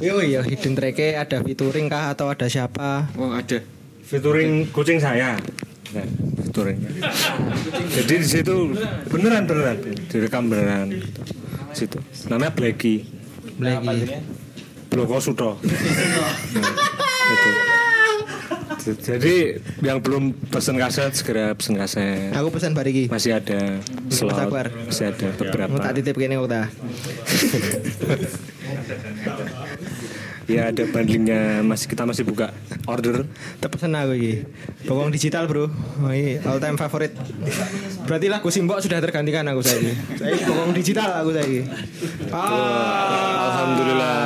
[0.01, 3.13] Yo iya, hidden track ada featuring kah atau ada siapa?
[3.21, 3.61] oh ada
[4.07, 5.35] Featuring kucing saya.
[5.91, 6.07] Nah,
[6.47, 6.79] featuring.
[7.99, 8.71] Jadi di situ
[9.11, 10.95] beneran beneran direkam beneran.
[10.95, 11.21] Gitu.
[11.75, 11.99] Situ.
[12.31, 13.03] Namanya Blacky.
[13.59, 14.23] Blacky.
[14.89, 15.51] Bloko Suto.
[17.27, 17.51] Nah, itu.
[19.03, 22.31] Jadi yang belum pesen kaset segera pesen kaset.
[22.39, 23.11] Aku pesan bariki.
[23.11, 24.47] Masih ada slot.
[24.87, 25.75] Masih ada beberapa.
[25.75, 26.63] Mau tak titip kene kok ta.
[30.46, 32.55] Ya ada bundlingnya masih kita masih buka
[32.87, 33.26] order.
[33.59, 34.35] Terpesen aku iki.
[34.87, 35.66] Bokong digital, Bro.
[35.66, 37.18] Oh, ini all time favorite.
[38.07, 39.66] Berarti lagu Simbok sudah tergantikan aku.
[39.66, 39.83] Saya
[40.46, 41.66] bokong digital aku saiki.
[42.31, 43.50] Ah.
[43.50, 44.18] Alhamdulillah.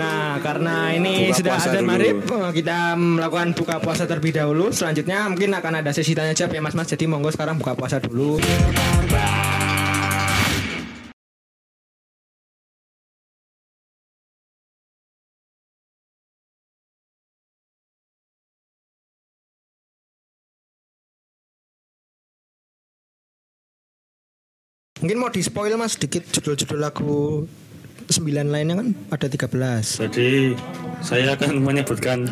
[0.00, 4.72] Nah, karena ini Buka sudah ada maghrib, eh, kita melakukan buka puasa terlebih dahulu.
[4.72, 6.88] Selanjutnya mungkin akan ada sesi tanya jawab ya Mas Mas.
[6.88, 8.40] Jadi monggo sekarang buka puasa dulu.
[25.04, 27.44] Mungkin mau di spoil mas sedikit judul-judul lagu
[28.08, 28.96] 9 lainnya kan?
[29.12, 30.56] Ada 13 Jadi
[31.04, 32.24] saya akan menyebutkan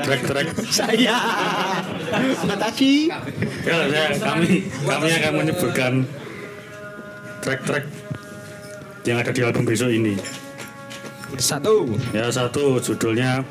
[0.00, 0.48] track-track.
[0.72, 1.12] Saya.
[2.56, 3.12] Tadi.
[3.68, 5.92] Ya, saya, kami kami akan menyebutkan
[7.44, 7.84] track-track
[9.04, 10.16] yang ada di album besok ini.
[11.36, 11.84] Satu.
[12.16, 13.44] Ya satu judulnya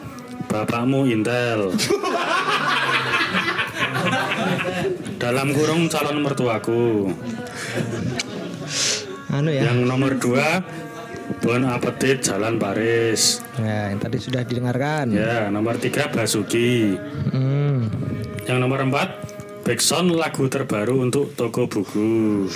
[0.50, 1.70] Bapakmu Intel.
[5.22, 7.14] Dalam kurung calon mertuaku.
[9.32, 10.60] Anu ya Yang nomor dua
[11.40, 13.40] Bon Appetit Jalan Paris.
[13.56, 17.00] Ya yang tadi sudah didengarkan Ya nomor tiga Basuki.
[17.32, 17.88] Hmm.
[18.44, 22.50] Yang nomor empat Backsound lagu terbaru untuk toko buku.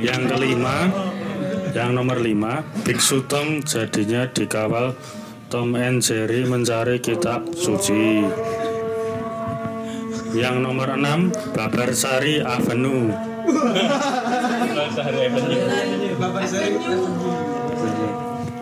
[0.00, 0.76] Yang kelima,
[1.76, 4.96] yang nomor lima, Big Sutong jadinya dikawal
[5.48, 8.20] Tom and Jerry mencari kitab suci.
[10.36, 13.08] Yang nomor enam, Babarsari Avenue.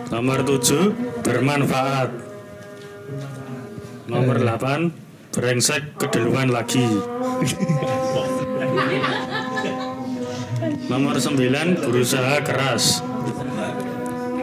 [0.07, 0.95] Nomor 7
[1.27, 2.09] bermanfaat.
[4.07, 6.87] Nomor 8 brengsek keduluan lagi.
[10.87, 13.03] Nomor 9 berusaha keras.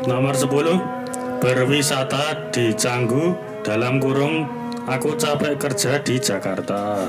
[0.05, 1.04] Nomor 10
[1.41, 4.47] berwisata di Canggu dalam kurung
[4.85, 7.09] aku capek kerja di Jakarta.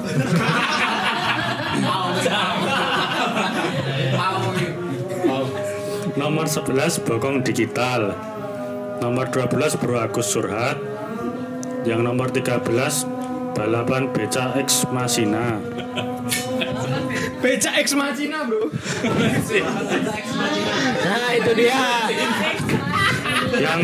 [6.16, 8.16] Nomor 11 bokong digital.
[9.04, 10.80] Nomor 12 Bro Agus Surhat.
[11.84, 12.66] Yang nomor 13
[13.54, 15.60] balapan beca X Masina.
[17.46, 18.74] Beca X Machina, Bro.
[21.06, 21.84] nah, itu dia.
[23.56, 23.82] Yang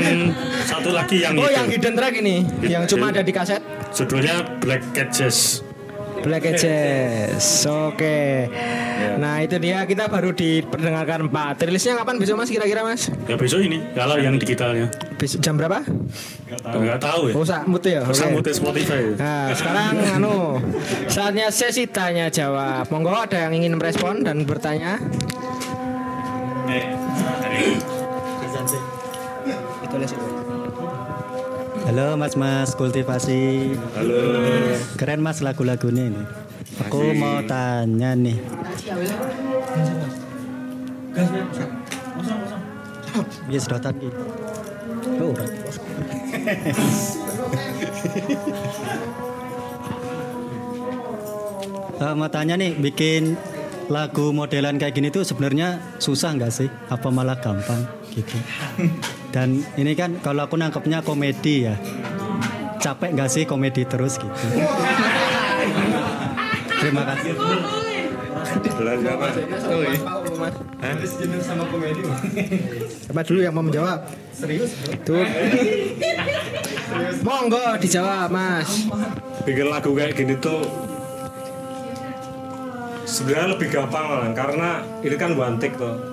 [0.64, 1.56] satu lagi yang Oh, itu.
[1.56, 3.62] yang hidden track ini, yang cuma ada di kaset.
[3.92, 5.64] Judulnya Black Cat Jazz.
[6.22, 7.66] Black Jazz.
[7.66, 8.46] Oke.
[9.18, 11.66] Nah, itu dia kita baru diperdengarkan 4.
[11.66, 13.10] Rilisnya kapan besok Mas kira-kira Mas?
[13.26, 14.86] Ya besok ini kalau yang digitalnya.
[15.18, 15.82] Besok jam berapa?
[16.62, 17.34] Enggak tahu ya.
[17.34, 18.06] Oh, sak mute ya.
[18.06, 18.14] Oke.
[18.14, 19.18] Sama Spotify.
[19.18, 20.62] Nah, sekarang anu
[21.10, 22.86] saatnya sesi tanya jawab.
[22.94, 25.02] Monggo ada yang ingin merespon dan bertanya?
[31.92, 33.76] Halo mas-mas kultivasi.
[34.00, 34.24] Halo.
[34.96, 36.24] Keren mas lagu-lagunya ini.
[36.88, 38.40] Aku mau tanya nih.
[43.52, 44.24] Iya sedotan gitu.
[45.20, 45.36] Oh.
[52.02, 53.36] Eh, mau tanya nih, bikin
[53.92, 56.72] lagu modelan kayak gini tuh sebenarnya susah nggak sih?
[56.88, 57.84] Apa malah gampang
[58.16, 58.40] gitu?
[59.32, 61.76] Dan ini kan kalau aku nangkepnya komedi ya.
[62.82, 64.46] Capek nggak sih komedi terus gitu?
[66.82, 67.32] Terima kasih.
[68.76, 69.28] Belanja apa?
[71.46, 72.02] sama komedi.
[73.08, 74.04] Siapa dulu yang mau menjawab?
[74.36, 74.76] Serius?
[75.08, 75.24] Tuh.
[77.24, 78.90] Monggo dijawab, Mas.
[79.42, 80.62] bikin lagu kayak gini tuh
[83.10, 84.70] sebenarnya lebih gampang malah karena
[85.02, 86.11] ini kan one take tuh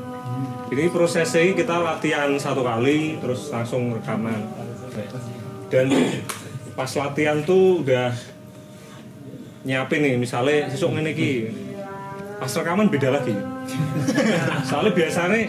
[0.68, 4.44] ini prosesnya kita latihan satu kali terus langsung rekaman.
[5.68, 5.92] Dan
[6.72, 8.12] pas latihan tuh udah
[9.64, 11.52] nyiapin nih misalnya sesuk ngene iki.
[12.38, 13.34] Pas rekaman beda lagi.
[14.68, 15.40] Soalnya biasanya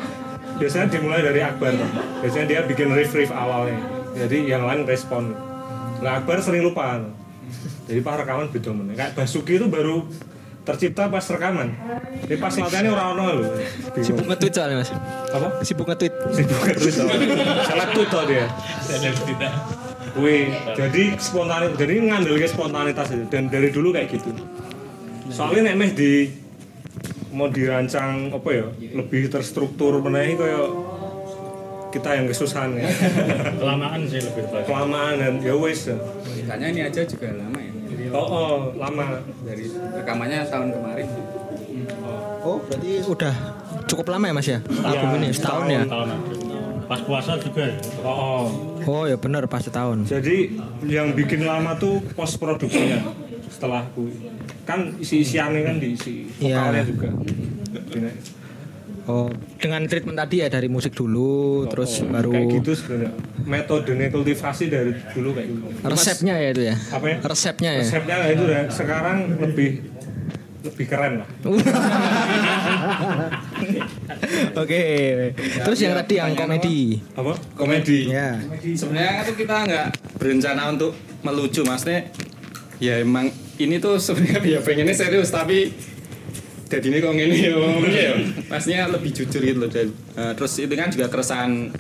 [0.60, 1.72] biasanya dimulai dari Akbar
[2.20, 3.80] biasanya dia bikin riff riff awalnya.
[4.16, 5.36] Jadi yang lain respon.
[6.00, 7.00] Nah Akbar sering lupa.
[7.88, 8.96] Jadi pas rekaman beda meneh.
[8.96, 10.06] Kayak Basuki itu baru
[10.68, 11.68] tercipta pas rekaman.
[12.26, 13.44] Jadi pas latihannya orang ono lho.
[14.00, 14.92] Sibuk nge-tweet soalnya, Mas.
[15.34, 15.48] Apa?
[15.66, 16.14] Sibuk nge-tweet.
[16.36, 16.96] Sibuk nge-tweet.
[17.66, 18.46] Salah tuh tau dia.
[20.20, 24.34] Wih, jadi spontanitas, jadi ngambil ke spontanitas itu dan dari dulu kayak gitu.
[25.30, 26.12] Soalnya nek meh di
[27.30, 30.66] mau dirancang apa ya lebih terstruktur menaik kayak
[31.94, 32.90] kita yang kesusahan ya
[33.58, 35.90] Kelamaan sih lebih kelamaan dan ya wes
[36.50, 37.72] Kayaknya ini aja juga lama ya.
[38.14, 41.08] Oh, oh lama Dari rekamannya tahun kemarin.
[42.40, 43.34] Oh, berarti udah
[43.86, 44.60] cukup lama ya, Mas ya?
[44.64, 45.82] Album ini setahun ya?
[45.86, 46.08] Tahun.
[46.90, 47.78] Pas puasa juga ya.
[48.02, 48.46] oh, oh.
[48.88, 50.10] Oh, ya benar pas setahun.
[50.10, 50.58] Jadi
[50.90, 53.04] yang bikin lama tuh post produksinya
[53.50, 54.08] setelah aku
[54.64, 56.58] kan isi isiannya kan diisi Iya.
[56.64, 57.10] vokalnya juga.
[59.10, 59.26] Oh,
[59.58, 63.12] dengan treatment tadi ya dari musik dulu, terus baru Oh, kayak gitu sebenarnya.
[63.42, 65.66] Metodenya kultivasi dari dulu kayak gitu.
[65.82, 66.76] resepnya ya itu ya?
[66.94, 67.18] Apa ya?
[67.26, 67.82] Resepnya ya?
[67.82, 68.62] Resepnya kayak itu ya.
[68.70, 69.70] Sekarang lebih
[70.60, 71.28] lebih keren lah.
[74.62, 74.82] Oke.
[75.66, 77.02] Terus yang tadi yang komedi.
[77.18, 77.34] Apa?
[77.56, 78.38] komedi Ya.
[78.62, 79.86] sebenarnya itu kita nggak
[80.20, 80.94] berencana untuk
[81.26, 82.08] melucu maksudnya
[82.78, 85.74] ya emang ini tuh sebenarnya ya pengennya serius tapi
[86.70, 87.58] jadi ini kok gini ya
[87.90, 88.14] ya
[88.46, 91.74] pastinya lebih jujur gitu loh dan eh, terus itu kan juga keresahan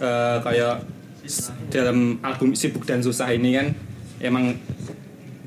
[0.00, 0.76] eh, kayak
[1.68, 3.66] dalam album sibuk dan susah ini kan
[4.18, 4.56] emang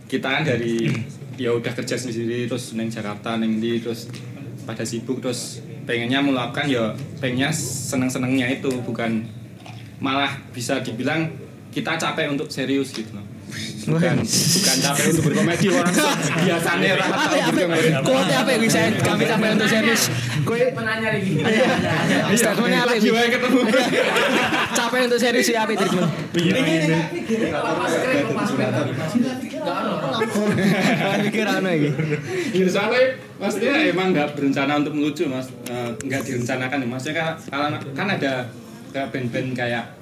[0.06, 0.88] kita kan dari
[1.36, 4.08] ya udah kerja sendiri terus neng Jakarta neng di terus
[4.64, 9.26] pada sibuk terus pengennya melakukan ya pengennya seneng senengnya itu bukan
[10.00, 11.34] malah bisa dibilang
[11.74, 13.26] kita capek untuk serius gitu loh
[13.86, 15.94] bukan bukan capek untuk berkomedi orang
[16.42, 17.46] biasanya orang Apa ya?
[17.46, 18.02] Apa?
[18.02, 20.04] Quote apa yang bisa kami sampai untuk serius?
[20.42, 21.32] Kue Menanya lagi.
[22.34, 22.92] statementnya apa?
[22.94, 23.60] lagi wae ketemu
[24.74, 26.10] Capek untuk serius ya apa treatment?
[31.24, 31.90] Mikir anu lagi.
[32.54, 33.04] Ya, soalnya
[33.38, 37.16] maksudnya emang nggak berencana untuk melucu mas Eh, nggak direncanakan ya maksudnya
[37.50, 38.46] kan, kan ada
[38.94, 39.95] kayak band-band kayak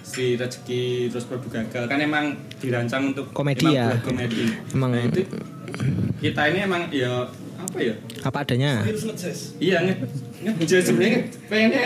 [0.00, 3.86] Sri Rezeki terus Prabu Gagal kan emang dirancang untuk Komedi emang ya?
[3.92, 5.20] buat komedi Emang nah, itu
[6.20, 7.28] kita ini emang ya
[7.58, 8.84] apa ya apa adanya?
[9.58, 9.94] iya nge
[10.60, 11.84] nge sebenarnya pengennya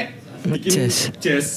[0.50, 0.96] bikin Jazz.
[1.22, 1.48] jazz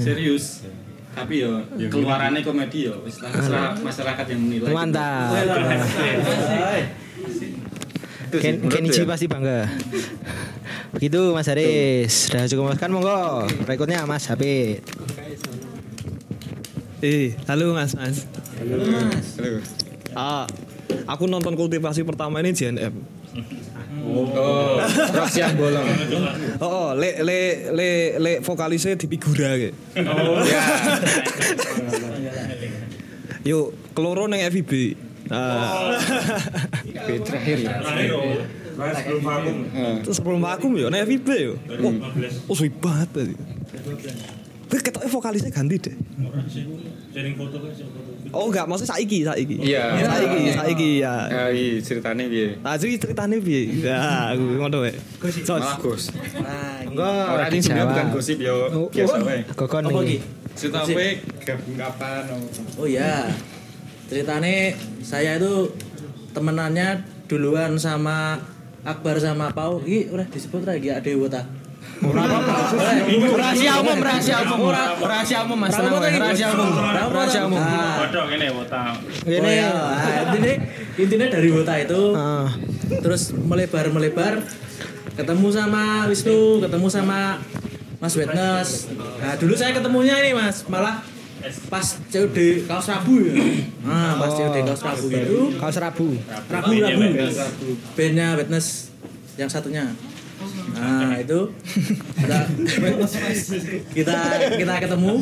[0.00, 0.64] serius
[1.12, 1.58] tapi yo
[1.90, 5.34] keluarannya komedi yo wis lah, terserah masyarakat yang menilai Mantap.
[8.28, 9.08] Itu sih, Ken, Kenichi ya.
[9.08, 9.64] pasti bangga.
[10.92, 12.28] Begitu Mas Haris.
[12.28, 13.48] Sudah cukup memuaskan monggo.
[13.64, 14.84] Berikutnya Mas Habib.
[16.98, 18.26] Eh, halo Mas, Mas.
[18.58, 18.74] Halo,
[19.38, 19.62] Halo.
[20.18, 20.50] Ah,
[21.06, 22.94] aku nonton kultivasi pertama ini JNM.
[24.08, 24.80] Oh,
[25.30, 25.86] siang bolong.
[26.58, 27.38] Oh, oh le le
[27.70, 27.88] le
[28.18, 29.74] le vokalisnya di figura kayak.
[30.10, 30.62] Oh, ya.
[33.46, 34.98] Yuk, keloro neng FIB.
[35.28, 35.92] Nah,
[36.82, 37.78] Oke, terakhir ya.
[38.96, 39.56] sebelum vakum.
[40.02, 41.52] terus sebelum vakum yo neng FIB yo.
[41.78, 41.94] Oh,
[42.50, 43.34] oh suwi banget tadi.
[44.68, 45.96] Tapi ketoknya vokalisnya ganti deh.
[48.28, 49.56] Oh enggak, maksudnya saiki, saiki.
[49.64, 50.04] Iya.
[50.04, 51.14] Saiki, saiki ya.
[51.32, 52.60] Ya, iya, ceritanya piye?
[52.60, 53.62] Nah, jadi ceritanya piye?
[53.80, 54.92] Ya, aku ngono wae.
[55.24, 55.48] Jos.
[55.48, 56.12] Malah Gus.
[56.84, 57.08] Monggo.
[57.08, 59.40] Orang ini sebenarnya bukan gosip yo, biasa wae.
[59.56, 60.18] Kokon iki.
[60.52, 61.04] Cerita apa
[61.48, 62.22] gabung kapan?
[62.76, 63.32] Oh iya.
[64.12, 65.72] Ceritanya saya itu
[66.36, 68.36] temenannya duluan sama
[68.84, 69.80] Akbar sama Pau.
[69.80, 71.42] Iki udah disebut lagi ada wota.
[71.98, 74.70] Rahasia umum, rahasia umum.
[75.00, 75.74] Rahasia umum Mas.
[75.74, 75.98] Tenang.
[75.98, 76.70] Rahasia umum.
[77.10, 77.58] Rahasia umum.
[77.60, 78.94] Waduh ini wotang.
[78.94, 80.52] Oh Ini ya, nah, intinya,
[80.96, 82.48] intinya dari wota itu Ah.
[82.88, 84.40] terus melebar melebar
[85.12, 87.42] ketemu sama Wisnu, ketemu sama
[87.98, 88.86] Mas Witness.
[89.18, 91.02] Nah dulu saya ketemunya ini Mas malah
[91.66, 93.34] pas COD kaos rabu ya.
[93.82, 96.08] Nah pas COD kaos rabu itu Kaos rabu.
[96.46, 97.02] rabu rabu
[97.92, 98.94] bandnya Witness
[99.34, 99.86] yang satunya.
[100.78, 101.40] Nah itu
[102.18, 102.38] kita
[103.94, 104.14] kita
[104.54, 105.14] kita ketemu.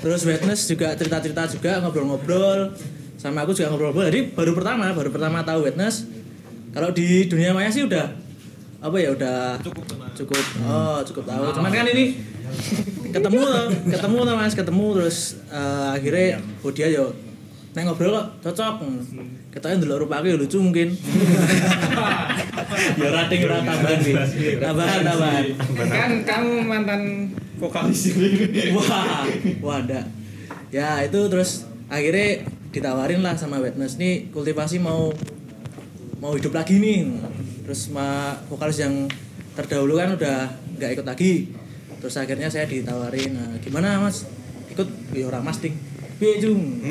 [0.00, 2.72] Terus Witness juga cerita cerita juga ngobrol-ngobrol.
[3.20, 4.08] Sama aku juga ngobrol-ngobrol.
[4.08, 6.08] Jadi baru pertama baru pertama tahu Witness.
[6.70, 8.12] Kalau di dunia maya sih udah
[8.80, 9.84] apa ya udah cukup
[10.16, 11.44] cukup oh cukup tahu.
[11.56, 12.16] Cuman kan ini
[13.10, 13.40] ketemu
[13.90, 15.18] ketemu mas ketemu terus
[15.50, 17.29] eh, akhirnya oh dia yo
[17.70, 18.82] neng ngobrol kok cocok.
[19.54, 20.90] Katanya dulu rupa aku ya lucu mungkin.
[22.70, 24.14] Ya rating ora tambahan sih
[24.56, 25.44] tambahan tambahan.
[25.90, 27.02] Kan kamu mantan
[27.60, 28.14] vokalis.
[28.76, 29.26] Wah
[29.60, 30.06] wah ada
[30.70, 35.12] ya itu terus akhirnya ditawarin lah sama Witness nih kultivasi mau
[36.22, 37.10] mau hidup lagi nih.
[37.68, 39.10] Terus ma vokalis yang
[39.58, 40.48] terdahulu kan udah
[40.78, 41.52] nggak ikut lagi.
[42.00, 43.36] Terus akhirnya saya ditawarin.
[43.36, 44.24] Nah, gimana mas?
[44.72, 44.88] Ikut?
[45.12, 45.89] Ya orang mas ting
[46.20, 46.84] piye cung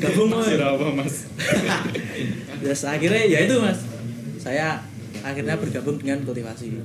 [0.00, 1.14] gabung mas Sudah apa mas?
[2.64, 3.78] terus akhirnya ya itu mas
[4.40, 4.80] saya
[5.20, 6.80] akhirnya bergabung dengan kultivasi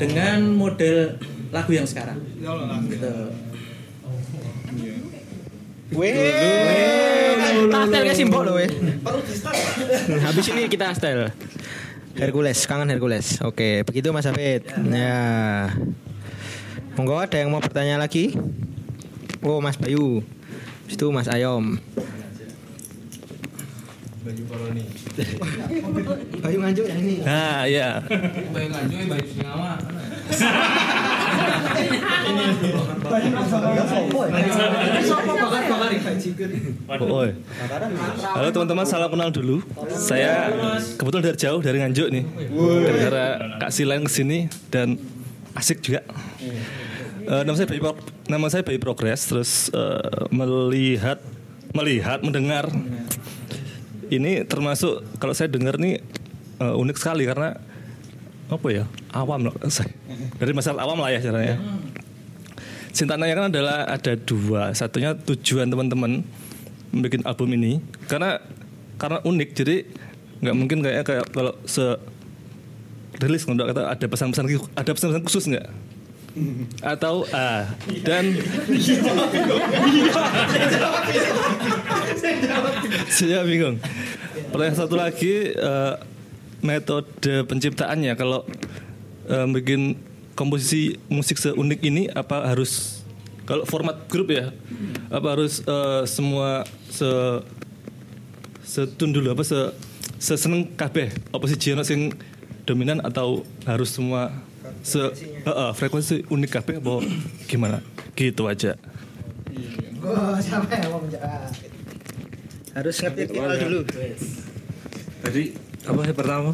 [0.00, 1.20] dengan model
[1.52, 2.16] lagu yang sekarang
[2.88, 3.12] gitu
[5.94, 6.10] Weh.
[7.70, 8.66] Tastel ke simbol loh weh.
[10.18, 11.30] Habis ini kita style.
[12.18, 13.38] Hercules, kangen Hercules.
[13.46, 14.66] Oke, begitu Mas Hafid.
[14.90, 15.70] Ya.
[16.98, 18.34] Monggo ada yang mau bertanya lagi?
[19.46, 20.26] Oh, Mas Bayu.
[20.86, 21.82] Habis Itu Mas Ayom.
[24.22, 24.86] Bayu koloni.
[26.38, 27.26] Bayu nganjuk yang ini.
[27.26, 27.98] Nah, iya.
[28.54, 29.82] Bayu nganjuk, bayu singawa.
[36.86, 37.26] Oh,
[38.38, 39.66] Halo teman-teman, salam kenal dulu.
[39.90, 40.54] Saya
[40.94, 42.24] kebetulan dari jauh dari Nganjuk nih.
[42.86, 43.26] Gara-gara
[43.58, 45.02] Kak Silain ke sini dan
[45.58, 46.06] asik juga.
[47.26, 51.18] Eh, nama saya Bayi Pro- nama saya Bayi Progress terus eh, melihat
[51.74, 52.70] melihat mendengar.
[54.06, 55.98] Ini termasuk kalau saya dengar nih
[56.62, 57.58] eh, unik sekali karena
[58.46, 59.90] apa ya awam loh saya.
[60.38, 61.58] Dari masalah awam lah ya caranya
[62.94, 64.70] Cinta Naya kan adalah ada dua.
[64.72, 66.22] Satunya tujuan teman-teman
[66.94, 67.82] membuat album ini.
[68.06, 68.38] Karena
[68.96, 69.76] karena unik jadi
[70.46, 71.82] nggak mungkin kayak kayak kalau se
[73.18, 74.46] rilis nggak kata ada pesan-pesan
[74.78, 75.66] ada pesan-pesan khusus nggak
[76.84, 77.64] atau ah
[78.04, 78.36] dan
[83.08, 83.80] saya bingung
[84.52, 85.94] pertanyaan satu lagi eh,
[86.64, 88.12] metode penciptaannya.
[88.16, 88.44] Kalau
[89.28, 89.96] eh, bikin
[90.36, 93.00] komposisi musik seunik ini apa harus
[93.48, 94.52] kalau format grup ya
[95.08, 97.08] apa harus eh, semua se
[98.66, 99.72] setun dulu apa se
[100.20, 101.12] seseneng kabeh?
[101.32, 102.12] Apa sih sing
[102.66, 104.32] dominan atau harus semua
[104.80, 105.02] se
[105.42, 106.94] Heeh, frekuensi unik kabeh apa
[107.44, 107.78] gimana
[108.12, 108.74] gitu aja
[109.98, 111.50] Oh, siapa yang mau menjawab?
[112.72, 113.80] Harus ngerti visual dulu.
[115.18, 115.42] Tadi
[115.82, 116.50] apa yang pertama?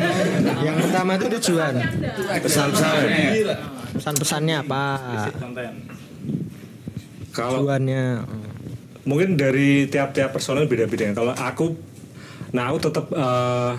[0.66, 1.74] Yang pertama itu tujuan.
[2.36, 3.02] Pesan-pesan.
[3.96, 4.82] Pesan-pesannya apa?
[7.32, 8.04] Kalau Tujuannya.
[9.02, 11.16] mungkin dari tiap-tiap personel beda-beda.
[11.16, 11.72] Kalau aku,
[12.52, 13.72] nah aku tetap eh,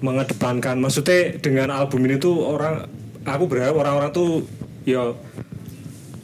[0.00, 0.78] mengedepankan.
[0.78, 2.86] Maksudnya dengan album ini tuh orang
[3.26, 4.46] aku berharap orang-orang tuh
[4.88, 5.12] ya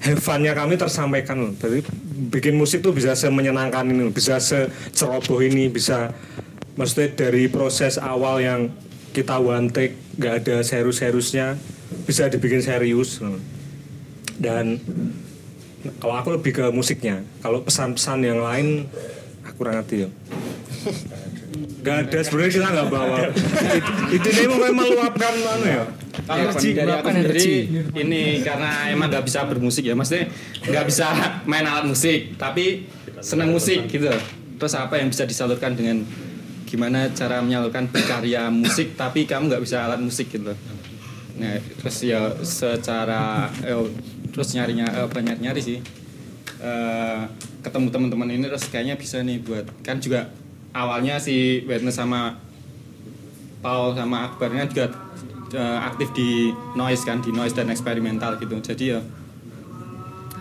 [0.05, 1.53] have fun-nya kami tersampaikan loh.
[1.57, 1.85] Jadi
[2.31, 6.13] bikin musik tuh bisa semenyenangkan ini, bisa seceroboh ini, bisa
[6.75, 8.71] maksudnya dari proses awal yang
[9.15, 11.55] kita one take nggak ada serius-seriusnya
[12.07, 13.23] bisa dibikin serius
[14.43, 14.83] dan
[16.03, 18.91] kalau aku lebih ke musiknya kalau pesan-pesan yang lain
[19.47, 20.11] aku kurang ngerti ya
[21.85, 23.19] Gak ada sebenarnya kita nggak bawa
[24.17, 25.85] itu ini mau meluapkan mana ya
[26.25, 27.49] Kalau dari aku sendiri
[28.01, 30.33] ini karena emang nggak bisa bermusik ya, maksudnya
[30.65, 31.07] nggak bisa
[31.45, 32.89] main alat musik, tapi
[33.21, 34.09] senang musik gitu.
[34.57, 36.01] Terus apa yang bisa disalurkan dengan
[36.65, 40.57] gimana cara menyalurkan berkarya musik, tapi kamu nggak bisa alat musik gitu.
[41.35, 43.85] Nah, terus ya secara eh,
[44.33, 45.79] terus nyarinya eh, apa nyari nyari sih.
[46.63, 47.21] Eh,
[47.61, 50.33] ketemu teman-teman ini terus kayaknya bisa nih buat kan juga
[50.75, 52.37] awalnya si Witness sama
[53.65, 54.93] Paul sama Akbarnya juga
[55.55, 58.59] eh, aktif di noise kan di noise dan eksperimental gitu.
[58.61, 59.01] Jadi ya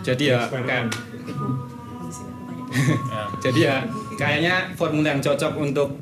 [0.04, 0.92] jadi ya kayak
[3.44, 3.76] jadi ya
[4.20, 5.96] kayaknya formula yang cocok untuk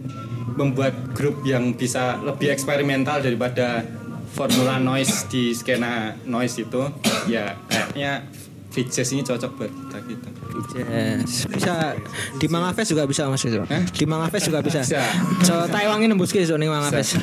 [0.58, 3.86] membuat grup yang bisa lebih eksperimental daripada
[4.32, 6.82] formula noise di skena noise itu
[7.28, 8.26] ya kayaknya
[8.72, 10.28] Jazz ini cocok buat kita gitu
[10.72, 11.48] Yes.
[11.48, 11.96] Bisa
[12.36, 13.60] di Mangafes juga bisa Mas itu.
[13.92, 14.80] Di Mangafes juga bisa.
[14.84, 15.04] Bisa.
[15.44, 17.16] So Taiwan ini nembus ke ning Mangafes.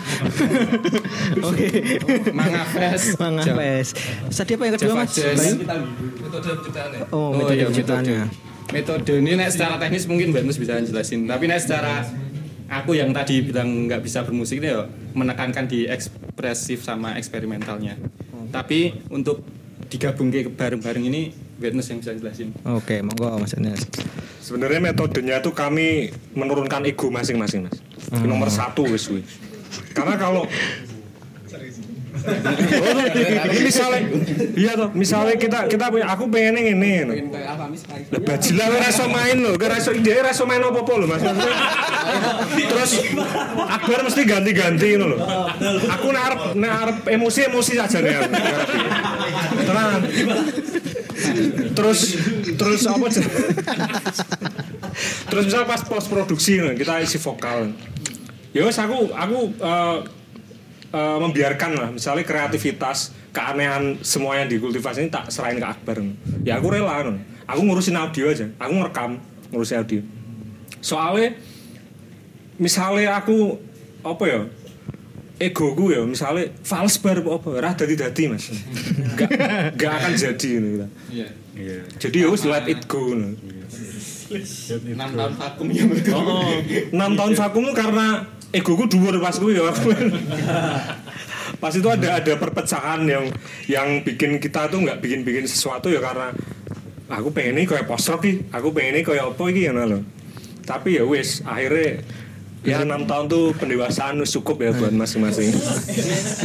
[1.45, 1.67] Oke.
[2.33, 3.17] Mangafes.
[3.21, 3.87] Mangafes.
[4.33, 5.13] Tadi apa yang kedua Mas?
[5.17, 7.01] Metode penciptaannya.
[7.13, 8.21] Oh, metode iya, penciptaannya.
[8.69, 12.05] Metode ini nek secara teknis mungkin Banus bisa jelasin, tapi nek secara
[12.69, 14.85] aku yang tadi bilang nggak bisa bermusik itu ya
[15.17, 17.97] menekankan di ekspresif sama eksperimentalnya.
[18.49, 19.41] Tapi untuk
[19.89, 21.21] digabung ke bareng-bareng ini
[21.59, 22.55] Banus yang bisa jelasin.
[22.63, 23.83] Oke, monggo Mas Enes.
[24.39, 27.77] sebenarnya metodenya tuh kami menurunkan ego masing-masing mas
[28.09, 28.25] Hmm.
[28.25, 29.21] nomor satu wis kuwi.
[29.93, 30.49] karena kalau
[33.59, 34.01] misalnya
[34.57, 37.13] iya toh misalnya kita kita punya aku pengennya ngene ngono.
[38.09, 41.21] Lah bajila ora iso main lho, ora iso ide ora iso main apa-apa lho Mas.
[41.21, 41.53] Maksudnya,
[42.69, 42.91] Terus
[43.69, 45.17] Akbar mesti ganti-ganti lho.
[45.95, 48.13] Aku nek arep emosi emosi saja nih.
[49.63, 50.01] Tenang.
[51.77, 51.99] Terus
[52.57, 53.31] terus apa jen-
[55.29, 57.71] Terus misal pas post produksi kita isi vokal.
[58.49, 59.97] Ya wes aku aku eh,
[60.93, 66.01] eh, membiarkan lah misalnya kreativitas keanehan semua yang dikultivasi ini tak serahin ke Akbar
[66.41, 67.21] ya aku rela no.
[67.45, 69.11] aku ngurusin audio aja aku ngerekam
[69.53, 70.01] ngurusin audio
[70.81, 71.35] soalnya
[72.57, 73.59] misalnya aku
[74.03, 74.39] apa ya
[75.39, 78.51] ego gue ya misalnya fals bar apa rah dadi dadi mas
[79.15, 79.31] gak,
[79.79, 80.87] gak akan jadi gitu.
[81.09, 81.27] Iya.
[81.95, 83.35] jadi ya wes let it go no.
[84.29, 85.83] 6 tahun vakum ya.
[86.13, 86.53] Oh,
[86.93, 88.05] 6 tahun vakum tuh karena
[88.53, 89.73] ego gue dhuwur pas gue ya.
[91.61, 93.25] pas itu ada ada perpecahan yang
[93.65, 96.31] yang bikin kita tuh nggak bikin bikin sesuatu ya karena
[97.09, 100.05] aku pengen ini kayak post rock ki, aku pengen ini kayak apa iki ya loh.
[100.63, 102.05] Tapi ya wis akhirnya
[102.59, 105.55] ya enam tahun tuh pendewasaan wis cukup ya buat masing-masing.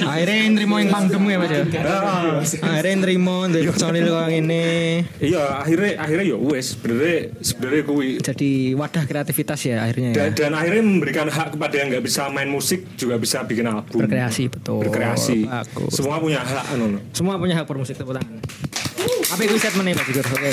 [0.04, 1.62] Akhirnya nerimo yang pangdem ya Mas ya.
[2.62, 4.64] Akhirnya nerimo dari personil kok ini.
[5.18, 10.16] Iya akhirnya akhirnya ya wis sebenarnya sebenarnya kuwi Jadi wadah kreativitas ya akhirnya ya.
[10.16, 14.06] dan, dan akhirnya memberikan hak kepada yang nggak bisa main musik juga bisa bikin album
[14.06, 14.86] Berkreasi betul.
[14.86, 15.90] berkreasi Bagus.
[15.90, 17.02] semua punya hak anu.
[17.10, 18.38] Semua punya hak bermusik tepuk tangan.
[19.34, 20.06] Apa itu statement Pak?
[20.30, 20.52] Oke.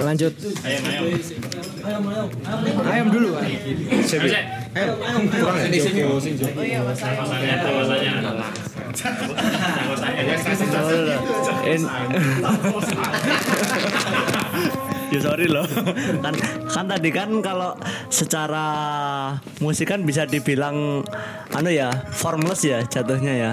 [0.00, 0.34] Lanjut.
[0.64, 2.26] Ayam ayam.
[2.86, 3.06] Ayam.
[3.10, 3.28] Dulu.
[3.38, 3.60] Ayam.
[5.30, 6.80] kurang ya
[15.14, 15.66] ya sorry loh.
[16.22, 16.34] Kan
[16.70, 17.74] kan tadi kan kalau
[18.06, 18.66] secara
[19.58, 21.02] musik kan bisa dibilang
[21.50, 23.52] anu ya formless ya jatuhnya ya.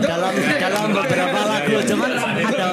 [0.00, 2.68] Dalam dalam beberapa lagu cuman ada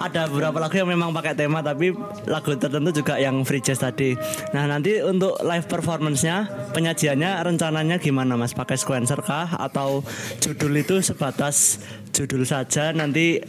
[0.00, 1.92] ada beberapa lagu yang memang pakai tema tapi
[2.28, 4.16] lagu tertentu juga yang free jazz tadi.
[4.56, 8.56] Nah nanti untuk live performance-nya penyajiannya rencananya gimana mas?
[8.56, 9.56] Pakai sequencer kah?
[9.60, 10.00] Atau
[10.40, 11.80] judul itu sebatas
[12.12, 12.92] judul saja?
[12.96, 13.40] Nanti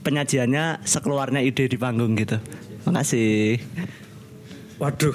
[0.00, 2.40] penyajiannya sekeluarnya ide di panggung gitu
[2.88, 3.60] makasih
[4.80, 5.12] Waduh.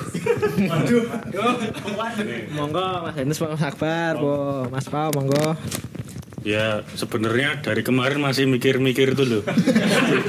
[2.53, 4.69] Monggo Mas Henus Mas Akbar, Bo.
[4.69, 5.57] Mas Pau monggo.
[6.45, 9.43] Ya sebenarnya dari kemarin masih mikir-mikir tuh loh.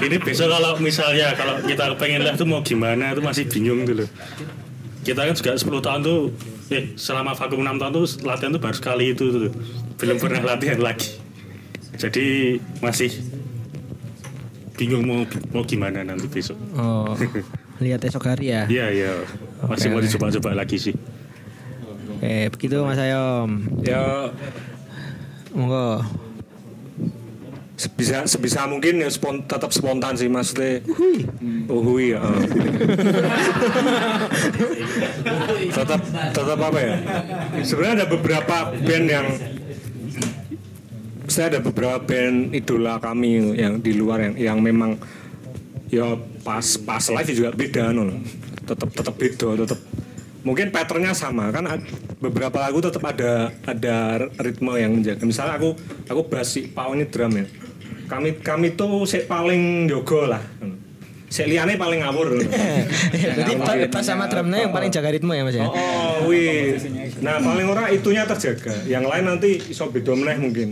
[0.01, 4.01] Ini besok kalau misalnya kalau kita pengen live tuh mau gimana itu masih bingung tuh
[4.01, 4.09] loh.
[5.05, 6.21] Kita kan juga 10 tahun tuh
[6.73, 9.53] eh selama vakum 6 tahun tuh latihan tuh baru sekali itu tuh.
[10.01, 11.13] Belum pernah latihan lagi.
[12.01, 13.13] Jadi masih
[14.77, 16.57] bingung mau mau gimana nanti besok.
[16.77, 17.17] Oh.
[17.81, 18.69] Lihat esok hari ya.
[18.69, 19.13] Iya iya.
[19.65, 20.95] Masih Oke, mau dicoba-coba lagi sih.
[22.17, 23.65] Oke, begitu Mas Ayom.
[23.85, 24.31] Ya
[25.57, 26.05] Monggo.
[27.77, 30.81] sebisa sebisa mungkin ya spon, tetap spontan sih maksudnya
[31.69, 32.41] uhui ya oh.
[35.77, 36.01] tetap
[36.33, 36.97] tetap apa ya
[37.61, 39.29] sebenarnya ada beberapa band yang
[41.37, 44.97] saya ada beberapa band idola kami yang di luar yang yang memang
[45.87, 48.09] ya pas pas live juga beda no
[48.65, 49.79] tetap tetap beda tetap
[50.41, 51.85] mungkin patternnya sama kan ad-
[52.17, 53.97] beberapa lagu tetap ada ada
[54.41, 55.27] ritme yang menjaga.
[55.27, 55.77] Misalnya aku
[56.07, 57.45] aku bass si Pau ini drum ya.
[58.07, 60.39] Kami kami tuh si paling jogo lah
[61.27, 62.39] si liane paling ngawur
[63.37, 65.67] Jadi pa- pas sama drumnya yang paling jaga ritme ya Mas ya.
[65.67, 66.79] Oh, wih.
[67.17, 68.77] Nah, paling ora itunya terjaga.
[68.85, 70.69] Yang lain nanti iso beda meneh mungkin.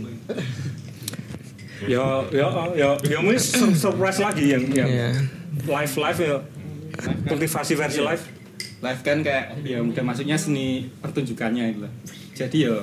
[1.85, 5.09] Ya, ya, ya, ya mungkin sur- surprise lagi yang yang Iya.
[5.61, 6.37] live live ya.
[7.25, 8.23] Kultivasi versi live.
[8.77, 11.89] live kan kayak ya udah maksudnya seni pertunjukannya itu lah
[12.33, 12.75] jadi ya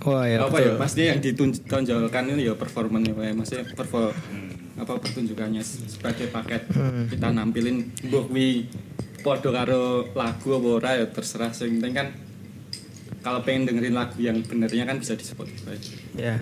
[0.00, 0.38] Wah ya.
[0.42, 4.10] apa ya pasti yang ditonjolkan itu ya performanya ya maksudnya perform
[4.74, 7.06] apa pertunjukannya sebagai paket Hmm.
[7.06, 8.66] kita nampilin mbok kuwi
[9.20, 12.08] podo karo lagu apa ora ya terserah sing penting kan
[13.22, 15.74] kalau pengen dengerin lagu yang benernya kan bisa di Spotify.
[16.14, 16.38] Ya.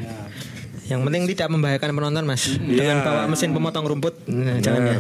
[0.86, 2.42] Yang penting tidak membahayakan penonton Mas.
[2.46, 2.78] Iya.
[2.78, 4.14] Dengan bawa mesin pemotong rumput.
[4.26, 4.98] Nah, jangan ya.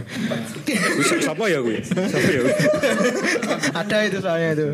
[1.22, 1.78] Siapa ya gue?
[1.80, 2.42] Siapa ya?
[3.86, 4.68] Ada itu soalnya itu.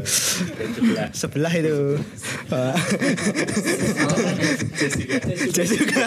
[1.12, 2.00] Sebelah itu.
[5.52, 6.04] Jessica.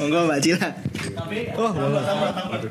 [0.00, 0.68] Monggo Mbak Cila.
[1.12, 2.00] Tapi Oh, monggo.
[2.00, 2.66] Ada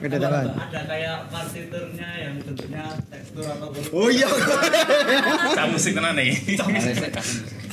[0.86, 4.28] kayak partiturnya yang bentuknya tekstur atau Oh iya.
[5.58, 6.34] Cak musik tenan nih.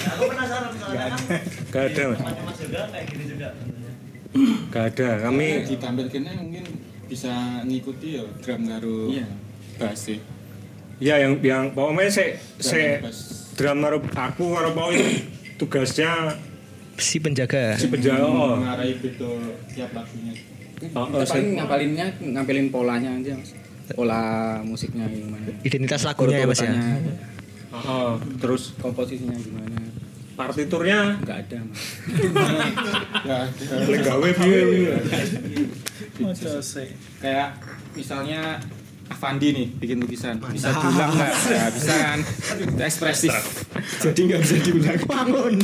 [0.02, 2.18] Aku penasaran soalnya kan Gak ada, Mas.
[2.58, 3.48] juga kayak gini juga.
[4.72, 5.08] Gak ada.
[5.28, 6.64] Kami ditampilkan mungkin
[7.06, 9.12] bisa ngikuti ya drum karo
[9.76, 10.18] bass sih.
[11.02, 12.24] ya yang yang pokoknya se
[12.62, 13.50] se Bass.
[13.58, 15.28] drama aku karo Pau itu
[15.60, 16.38] tugasnya
[16.96, 17.76] si penjaga.
[17.76, 18.24] si penjaga.
[18.24, 18.56] Oh.
[18.56, 19.28] Mengarai beda
[19.68, 20.32] tiap lagunya.
[20.96, 23.52] Oh, oh, paling saya- ngapalinnya ngampilin polanya aja mas
[23.92, 26.70] pola musiknya gimana Identitas lagunya ya, Mas, ya?
[27.72, 29.81] Oh, terus komposisinya gimana
[30.50, 31.82] partiturnya nggak ada mas
[33.22, 33.66] Nggak ada.
[33.86, 34.94] Lek gawe piye piye.
[37.22, 37.48] Kayak
[37.94, 38.58] misalnya
[39.12, 41.32] Avandi nih bikin lukisan bisa diulang nggak?
[41.52, 42.18] Ya, bisa kan?
[42.64, 43.34] Itu ekspresif.
[44.00, 44.96] Jadi nggak bisa diulang.
[45.04, 45.54] Bangun.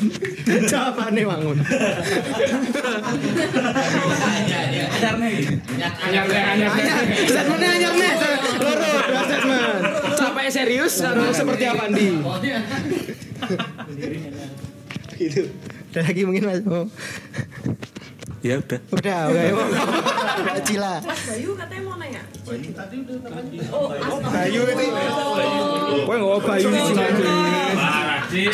[0.68, 1.56] Jawabannya bangun.
[6.04, 6.84] Anyar deh, anyar deh.
[7.24, 8.12] Statementnya anyar nih.
[8.60, 9.80] Loro, dua statement.
[10.18, 12.20] Capek serius harus seperti Avandi.
[15.18, 15.42] Itu.
[15.90, 16.62] Ada lagi mungkin Mas.
[16.68, 16.86] Oh.
[18.38, 18.78] Ya udah.
[18.94, 19.42] Udah, udah.
[19.50, 21.02] ya, Cila.
[21.02, 22.22] Mas Bayu katanya mau nanya.
[24.30, 24.84] Bayu itu.
[26.06, 27.04] Kowe nggak Bayu di sini.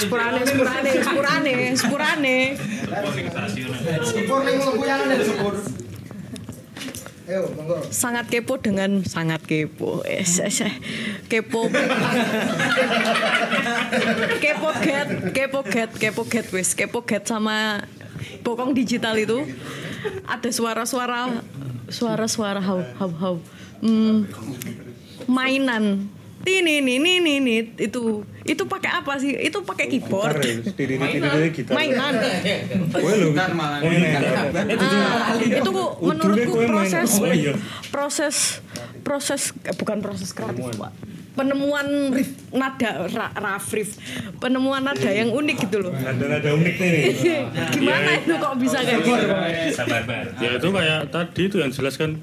[0.00, 2.36] Sepurane, sepurane, sepurane, sepurane.
[4.00, 4.40] Sepur
[4.80, 5.83] kuyangan ada sepur.
[7.88, 10.04] Sangat kepo dengan sangat kepo.
[10.04, 10.76] Eh, se- se-
[11.28, 11.72] kepo.
[14.40, 17.84] kepo get, kepo get, kepo get wis, kepo get sama
[18.44, 19.40] bokong digital itu
[20.28, 21.40] ada suara-suara
[21.88, 23.36] suara-suara hau hau hau.
[23.80, 24.28] Hmm,
[25.24, 26.08] mainan.
[26.44, 28.02] Ini ini ini ini itu
[28.44, 29.32] itu pakai apa sih?
[29.32, 30.44] Itu pakai keyboard.
[31.70, 32.14] Mainan.
[32.90, 33.28] Kowe lho.
[34.76, 37.52] Ah, itu kok menurutku proses Oh, iya.
[37.88, 38.60] proses
[39.00, 40.92] proses eh, bukan proses kreatif pak
[41.34, 43.98] penemuan riff nada ra, raf riff
[44.38, 46.92] penemuan nada yang unik gitu loh Nada-nada unik nih.
[47.74, 49.24] gimana itu kok bisa kayak gitu
[49.72, 50.24] Sabar, sabar.
[50.38, 52.22] Ya itu kayak tadi itu yang jelaskan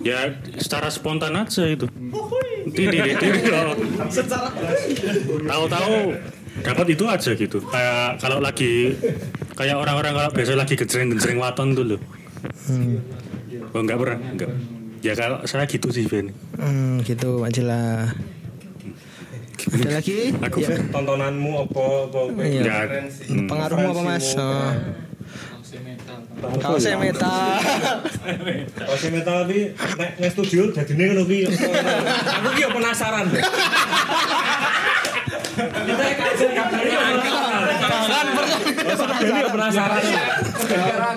[0.00, 1.86] ya secara spontan aja itu.
[2.64, 3.76] Tidak, tidak.
[5.44, 5.94] Tahu-tahu
[6.62, 7.58] dapat itu aja gitu.
[7.68, 8.94] Kayak kalau lagi
[9.54, 12.00] kayak orang-orang kalau biasa lagi gejreng-gejreng waton tuh loh.
[13.74, 14.50] Oh enggak pernah, enggak.
[15.04, 16.32] Ya kalau saya gitu sih Ben.
[16.56, 18.08] Hmm, gitu Cila.
[19.64, 20.32] Ada lagi?
[20.44, 20.76] Aku Ya.
[20.92, 22.40] tontonanmu apa apa apa.
[22.44, 22.62] Iya.
[22.64, 22.78] Ya,
[23.48, 24.36] Pengaruhmu apa Mas?
[24.36, 24.72] Oh.
[26.60, 27.60] Kaosnya metal.
[28.74, 31.38] Kalau si metal tapi nek nek studio jadine ngono ki.
[32.40, 33.24] Aku ki penasaran.
[33.30, 33.44] deh.
[39.24, 40.02] Jadi yo penasaran.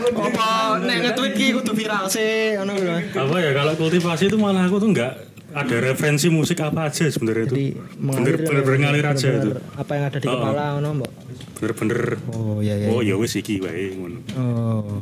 [0.07, 0.49] Apa
[0.84, 3.03] nek nge-tweet ki kudu viral sih ngono kuwi.
[3.11, 5.13] Apa ya kalau kultivasi itu malah aku tuh enggak
[5.54, 7.56] ada referensi musik apa aja sebenarnya itu.
[7.98, 9.50] Bener bener bener ngalir aja itu.
[9.76, 10.34] Apa yang ada di Oh.
[10.36, 11.12] kepala ngono, Mbak?
[11.58, 12.02] Bener-bener.
[12.32, 12.88] Oh iya iya.
[12.91, 14.20] Oh ya wis iki wae ngono.
[14.36, 15.02] Oh.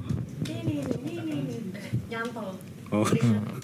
[2.06, 2.50] nyantol
[2.94, 3.04] Oh.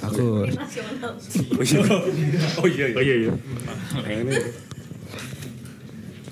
[0.02, 0.50] Bagus.
[0.58, 1.14] nasional
[1.56, 1.80] Oh iya.
[2.60, 2.86] Oh iya.
[2.98, 3.32] Oh iya iya.
[3.92, 4.36] Nah, ini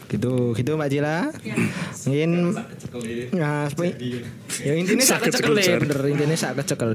[0.09, 1.29] Gitu, gitu Mbak Cila.
[2.09, 2.29] Mungkin
[3.37, 3.69] nah,
[4.59, 5.77] Ya intinya sak Sakit kecekel sekejar.
[5.85, 6.91] bener intinya sak kecekel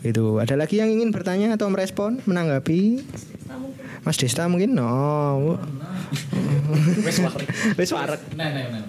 [0.00, 3.04] Itu ada lagi yang ingin bertanya atau merespon menanggapi?
[4.06, 5.60] Mas Desta mungkin no.
[7.06, 7.48] Wes warek.
[7.74, 8.22] Wes warek.
[8.38, 8.84] Nah, nah, nah.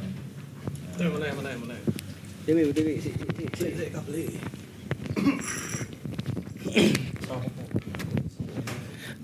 [0.98, 1.76] Mana mana mana.
[2.46, 3.12] Dewi, Dewi, si,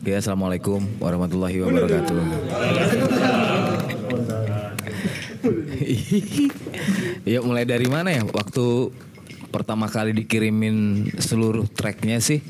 [0.04, 2.20] Ya, assalamualaikum warahmatullahi wabarakatuh.
[7.32, 8.24] ya mulai dari mana ya?
[8.24, 8.91] Waktu
[9.54, 12.41] pertama kali dikirimin seluruh tracknya sih,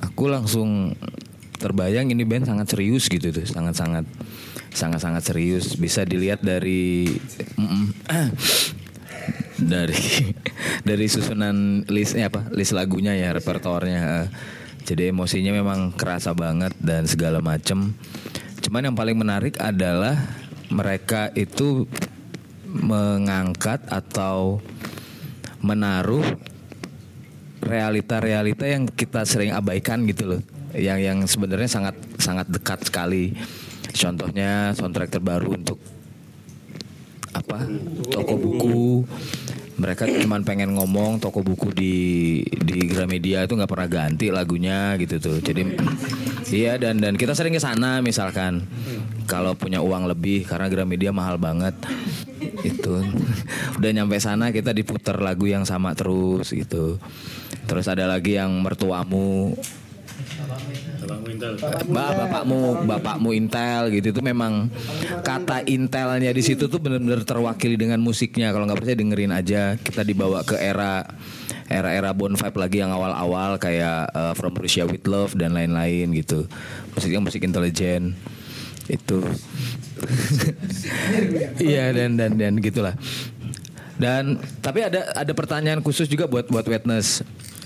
[0.00, 0.96] aku langsung
[1.58, 4.04] terbayang ini band sangat serius gitu tuh, sangat sangat
[4.72, 5.76] sangat sangat serius.
[5.76, 7.06] Bisa dilihat dari
[7.58, 7.86] mm,
[9.62, 10.34] dari
[10.88, 14.28] dari susunan listnya apa list lagunya ya repertoarnya eh.
[14.82, 17.94] jadi emosinya memang kerasa banget dan segala macem
[18.62, 20.41] cuman yang paling menarik adalah
[20.72, 21.84] mereka itu
[22.64, 24.64] mengangkat atau
[25.60, 26.24] menaruh
[27.62, 30.42] realita-realita yang kita sering abaikan gitu loh.
[30.72, 33.36] Yang yang sebenarnya sangat sangat dekat sekali.
[33.92, 35.76] Contohnya soundtrack terbaru untuk
[37.36, 37.68] apa?
[38.08, 39.04] Toko buku.
[39.76, 41.94] Mereka cuman pengen ngomong toko buku di
[42.44, 45.38] di Gramedia itu nggak pernah ganti lagunya gitu tuh.
[45.44, 45.76] Jadi
[46.52, 48.68] iya dan dan kita sering ke sana misalkan.
[49.26, 51.72] Kalau punya uang lebih karena Gramedia mahal banget.
[52.62, 53.00] Itu.
[53.80, 57.00] Udah nyampe sana kita diputar lagu yang sama terus gitu.
[57.64, 59.56] Terus ada lagi yang mertuamu.
[61.82, 64.14] Mbak bapakmu bapakmu Intel gitu.
[64.14, 64.70] Itu memang
[65.24, 68.52] kata Intelnya di situ tuh benar-benar terwakili dengan musiknya.
[68.52, 69.62] Kalau nggak percaya dengerin aja.
[69.80, 71.02] Kita dibawa ke era
[71.72, 76.44] era-era Bon Vibe lagi yang awal-awal kayak uh, From Russia with Love dan lain-lain gitu.
[76.92, 78.14] Musiknya musik intelijen
[78.86, 79.18] itu.
[81.62, 82.98] Iya dan dan dan gitulah.
[83.94, 87.22] Dan tapi ada ada pertanyaan khusus juga buat buat witness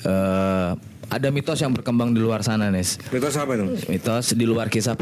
[0.07, 0.71] Eh,
[1.07, 2.99] ada mitos yang berkembang di luar sana Nes.
[3.11, 3.67] Mitos apa itu?
[3.91, 4.95] mitos di luar kisah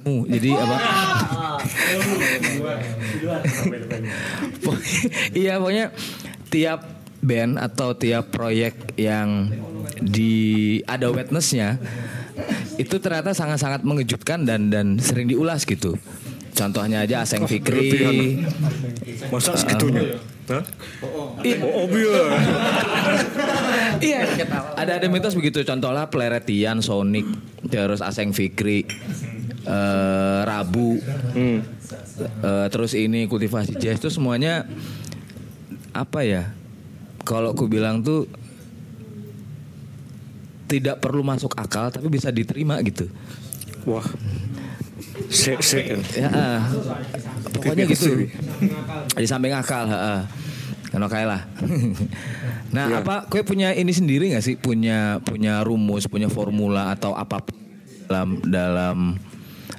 [0.00, 0.76] Uh, jadi apa?
[5.36, 5.92] iya pokoknya
[6.48, 9.52] tiap band atau tiap proyek yang
[10.00, 11.76] di ada witnessnya
[12.80, 16.00] itu ternyata sangat-sangat mengejutkan dan dan sering diulas gitu.
[16.56, 18.40] Contohnya aja Aseng Fikri.
[19.32, 20.20] Masa Uh, segitunya?
[20.48, 20.64] Hah?
[21.04, 22.24] Oh, iya.
[24.00, 24.20] Iya.
[24.76, 25.60] Ada ada mitos begitu.
[25.64, 27.28] Contohnya Pleretian, Sonic,
[27.68, 28.88] terus Aseng Fikri,
[29.64, 30.96] eh, Rabu,
[31.36, 31.60] Hmm.
[32.44, 34.64] eh, terus ini kultivasi jazz itu semuanya
[35.92, 36.48] apa ya?
[37.22, 38.26] Kalau aku bilang tuh
[40.70, 43.10] tidak perlu masuk akal tapi bisa diterima gitu.
[43.84, 44.06] Wah.
[45.30, 45.98] Sek sek.
[46.14, 46.60] Ya, ah.
[47.54, 48.30] pokoknya gitu.
[49.18, 50.20] Di samping akal, heeh.
[50.90, 51.46] Kan oke lah.
[52.74, 53.02] nah, Iya.
[53.02, 54.54] apa kue punya ini sendiri nggak sih?
[54.58, 57.46] Punya punya rumus, punya formula atau apa
[58.10, 58.98] dalam dalam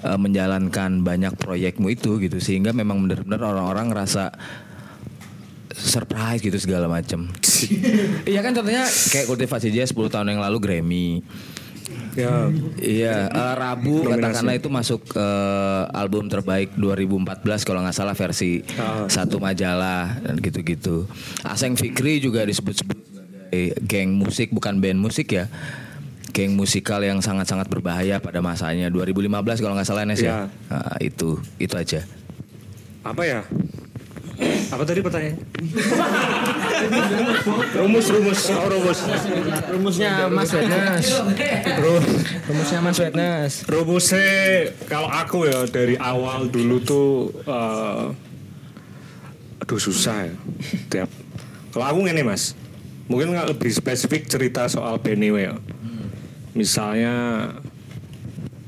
[0.07, 4.31] eh, menjalankan banyak proyekmu itu gitu sehingga memang benar-benar orang-orang ngerasa
[5.77, 7.29] surprise gitu segala macam.
[8.31, 11.21] iya kan contohnya kayak kultivasi jazz 10 tahun yang lalu Grammy.
[12.11, 12.51] Ya.
[12.75, 14.19] Iya, eh, Rabu Nominasi.
[14.19, 18.63] katakanlah itu masuk eh, album terbaik 2014 kalau nggak salah versi
[19.07, 21.07] satu majalah dan gitu-gitu.
[21.47, 23.11] Aseng Fikri juga disebut-sebut
[23.51, 25.51] sebagai geng musik bukan band musik ya.
[26.31, 30.47] Geng musikal yang sangat-sangat berbahaya pada masanya 2015 kalau nggak salah Nes ya.
[30.71, 32.07] Nah, itu itu aja.
[33.03, 33.43] Apa ya?
[34.71, 35.37] Apa tadi pertanyaannya?
[37.83, 38.41] rumus rumus.
[38.55, 38.99] Oh rumus.
[39.67, 41.05] Rumusnya Mas Wetnes.
[42.47, 43.53] Rumusnya Mas Wetnes.
[43.67, 48.05] rumusnya kalau aku ya dari awal dulu tuh eh,
[49.61, 50.35] aduh susah ya.
[50.87, 51.09] Tiap.
[51.75, 52.55] Kalau aku ini mas.
[53.11, 55.59] Mungkin nggak lebih spesifik cerita soal Benny ya
[56.51, 57.47] misalnya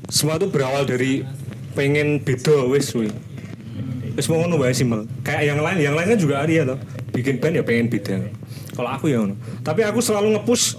[0.08, 1.24] semua tuh berawal dari
[1.76, 3.12] pengen beda wes wih
[4.14, 5.10] Wes mau ngono wae simpel.
[5.26, 6.78] Kayak yang lain, yang lain kan juga ada ya toh.
[7.10, 8.14] Bikin band ya pengen beda.
[8.74, 9.34] Kalau aku ya ngono.
[9.66, 10.78] Tapi aku selalu nge-push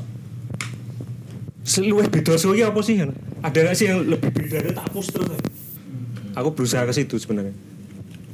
[1.82, 3.04] luwih beda suwi apa sih?
[3.04, 3.14] ngono.
[3.44, 5.36] Ada gak sih yang lebih beda dari tak push terus.
[6.36, 7.56] Aku berusaha ke situ sebenarnya.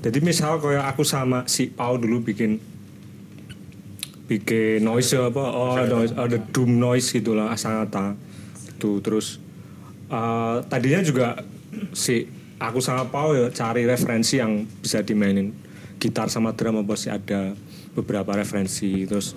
[0.02, 2.58] Jadi misal kayak aku sama si Pau dulu bikin
[4.26, 8.16] bikin noise apa oh noise ada doom noise gitulah asangata
[8.64, 9.44] itu terus
[10.08, 11.44] eh, tadinya juga
[11.92, 12.32] si
[12.62, 15.50] aku sama Pau ya cari referensi yang bisa dimainin
[15.98, 17.58] gitar sama drum apa sih ada
[17.98, 19.34] beberapa referensi terus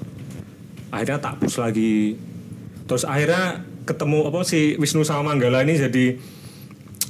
[0.92, 2.14] akhirnya tak push lagi
[2.84, 6.16] terus akhirnya ketemu apa si Wisnu sama Manggala ini jadi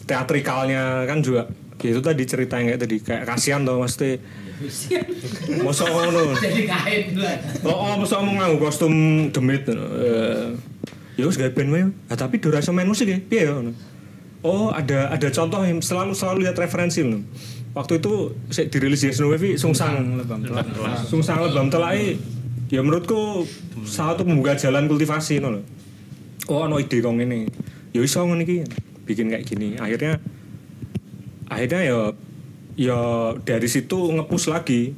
[0.07, 1.51] teatrikalnya kan juga
[1.85, 4.17] ya itu tadi cerita yang kayak tadi kayak kasihan tuh mesti
[5.67, 6.31] Mosok ngono.
[6.39, 7.37] Jadi kain lah.
[7.67, 8.95] Oh, oh mosok mau nganggo kostum
[9.35, 9.67] demit.
[9.67, 10.55] Eh,
[11.19, 11.85] ya wis gawe band wae.
[12.15, 13.19] Tapi durasi main musik ya.
[13.19, 13.75] Piye ya ngono.
[14.45, 17.25] Oh, ada ada contoh yang selalu selalu lihat referensi loh.
[17.73, 20.69] Waktu itu saya dirilis di Snow Wave Sungsang lebam telak.
[21.09, 22.21] Sungsang lebam telak
[22.69, 23.49] ya menurutku
[23.89, 25.65] salah satu membuka jalan kultivasi no loh.
[26.53, 27.49] Oh, ono ide kong ini.
[27.97, 28.69] Ya iso ngono iki.
[29.09, 29.81] Bikin kayak gini.
[29.81, 30.21] Akhirnya
[31.49, 31.99] akhirnya ya
[32.77, 32.99] ya
[33.49, 34.93] dari situ ngepus lagi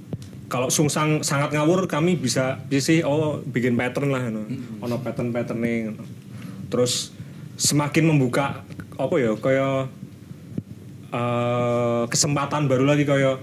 [0.47, 4.47] kalau sungsang sangat ngawur kami bisa bisa sih oh bikin pattern lah no.
[4.83, 6.03] ono pattern patternnya no.
[6.71, 7.13] terus
[7.59, 8.66] semakin membuka
[8.97, 9.93] apa ya kayak
[11.13, 13.37] eh, kesempatan baru lagi kayak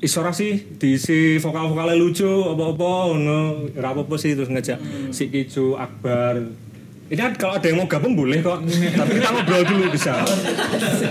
[0.00, 2.90] isora sih diisi vokal vokalnya lucu apa apa
[3.20, 4.78] no apa apa sih terus ngejak
[5.12, 6.40] si Kicu Akbar.
[7.10, 10.22] Ini kan kalau ada yang mau gabung boleh kok tapi kita ngobrol dulu bisa.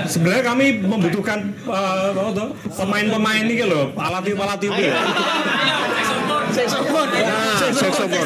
[0.08, 4.96] Sebenarnya kami membutuhkan eh, apa tuh, pemain-pemain ini loh alat tiup alat tiup ya
[6.50, 7.14] Saxophone.
[7.14, 8.26] Nah, saxophone.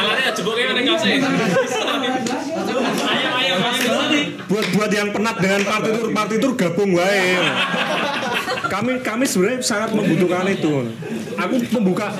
[0.00, 1.20] Alatnya jeboknya ada nggak sih?
[1.20, 1.92] Ayam
[3.04, 3.49] ayam ayam.
[4.50, 7.38] Buat buat yang penat dengan partitur partitur gabung wae.
[8.70, 10.90] Kami kami sebenarnya sangat membutuhkan itu.
[11.38, 12.10] Aku membuka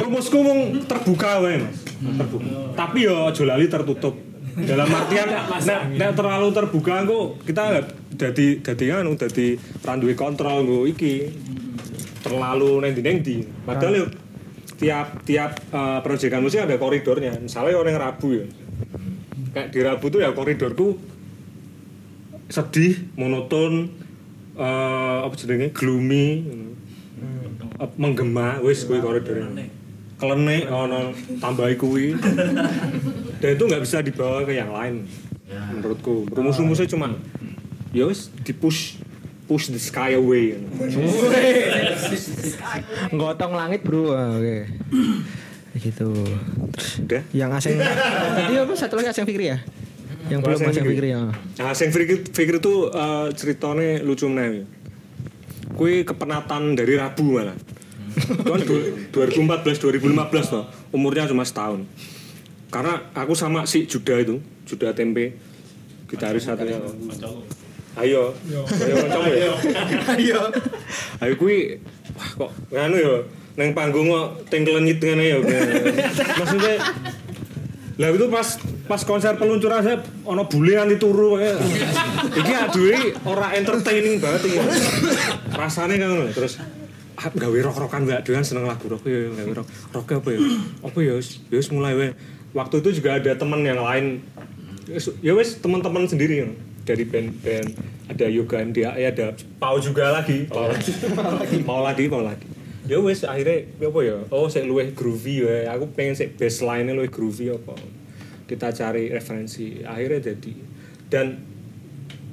[0.00, 1.62] rumusku mung terbuka wae.
[2.04, 4.14] Mas terbuka tapi yo aja lali tertutup.
[4.54, 5.26] Dalam artian
[5.66, 7.82] nek, nek terlalu terbuka aku kita
[8.14, 9.46] jadi jadi kan jadi
[9.82, 11.30] randuwe kontrol nggo iki.
[12.24, 13.36] Terlalu nendi nendi
[13.68, 14.06] padahal yo
[14.80, 17.36] tiap tiap uh, proyekan musik ada koridornya.
[17.42, 18.46] Misalnya orang Rabu ya
[19.54, 20.98] kayak di Rabu tuh ya koridorku
[22.50, 23.88] sedih monoton
[24.54, 25.70] eh apa jenenge?
[25.70, 26.26] Gloomy
[27.80, 29.70] eh, menggema wis kuwi koridornya.
[30.14, 32.14] Kelenek ono tambahi kuwi.
[33.40, 35.06] Dan itu nggak bisa dibawa ke yang lain
[35.48, 36.26] menurutku.
[36.30, 37.14] Rumus-rumusnya cuma
[37.94, 38.98] ya wis di push
[39.44, 40.56] push the sky away.
[43.12, 44.58] Gotong langit bro, Ah, oke.
[45.74, 46.08] Gitu.
[46.74, 47.22] Terus Udah.
[47.34, 47.74] yang asing
[48.38, 49.58] tadi apa satu lagi asing Fikri ya?
[50.30, 51.20] Yang belum asing Fikri ya.
[51.58, 54.62] Asing Fikri, Fikri itu eh, ceritanya lucu meneh.
[55.74, 57.58] Kui kepenatan dari Rabu malah.
[58.46, 60.64] Kan 2014 2015 toh.
[60.94, 61.82] Umurnya cuma setahun.
[62.70, 65.34] Karena aku sama si Juda itu, Juda Tempe,
[66.10, 66.78] gitaris satunya.
[67.94, 69.54] Ayo, ayo kancamu ya.
[70.18, 70.40] Ayo.
[71.22, 71.78] Ayo kui
[72.14, 73.14] wah kok nganu ya
[73.54, 75.38] neng panggung kok tengkelenyit ngene ya.
[76.40, 76.74] Maksudnya
[77.94, 78.48] lah itu pas
[78.90, 81.58] pas konser peluncuran saya ono bule nganti turu kayak.
[82.34, 82.96] Iki aduwe
[83.26, 84.58] ora entertaining banget iki.
[85.54, 86.58] Rasane kan terus
[87.14, 90.40] ah, gawe rock-rockan mbak dengan seneng lagu rock ya gawe rock rock apa ya
[90.82, 92.06] apa ya ya mulai we
[92.54, 94.22] waktu itu juga ada teman yang lain
[95.22, 96.48] ya wes teman-teman sendiri ya.
[96.84, 97.68] dari band-band
[98.12, 100.92] ada yoga dia ada Pau juga lagi Pau lagi
[101.64, 102.46] Pau lagi Pau lagi
[102.84, 104.16] ya wes akhirnya ya apa ya?
[104.30, 107.74] Oh saya luwih groovy ya aku pengen sih baseline luwih groovy apa.
[108.44, 109.80] Kita cari referensi.
[109.80, 110.54] Akhirnya jadi.
[111.08, 111.26] Dan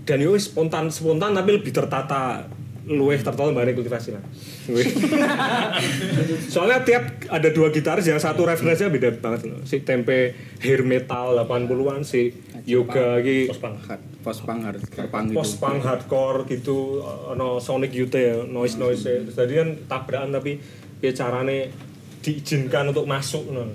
[0.04, 2.46] dan ya wes spontan spontan tapi lebih tertata
[2.82, 4.24] luwih tertata bareng kultivasi lah
[6.54, 9.62] soalnya tiap ada dua gitaris yang satu referensinya beda banget loh.
[9.64, 12.34] Si tempe hair metal 80-an si
[12.66, 15.34] yoga lagi post punk hard post punk gitu.
[15.34, 20.62] Post punk hardcore gitu ono sonic youth ya noise noise terus tadi kan tabrakan tapi
[21.02, 21.74] ya carane
[22.22, 23.66] diizinkan untuk masuk no.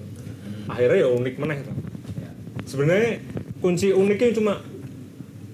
[0.71, 1.75] akhirnya ya unik meneh tuh.
[2.63, 3.19] sebenarnya
[3.59, 4.63] kunci uniknya cuma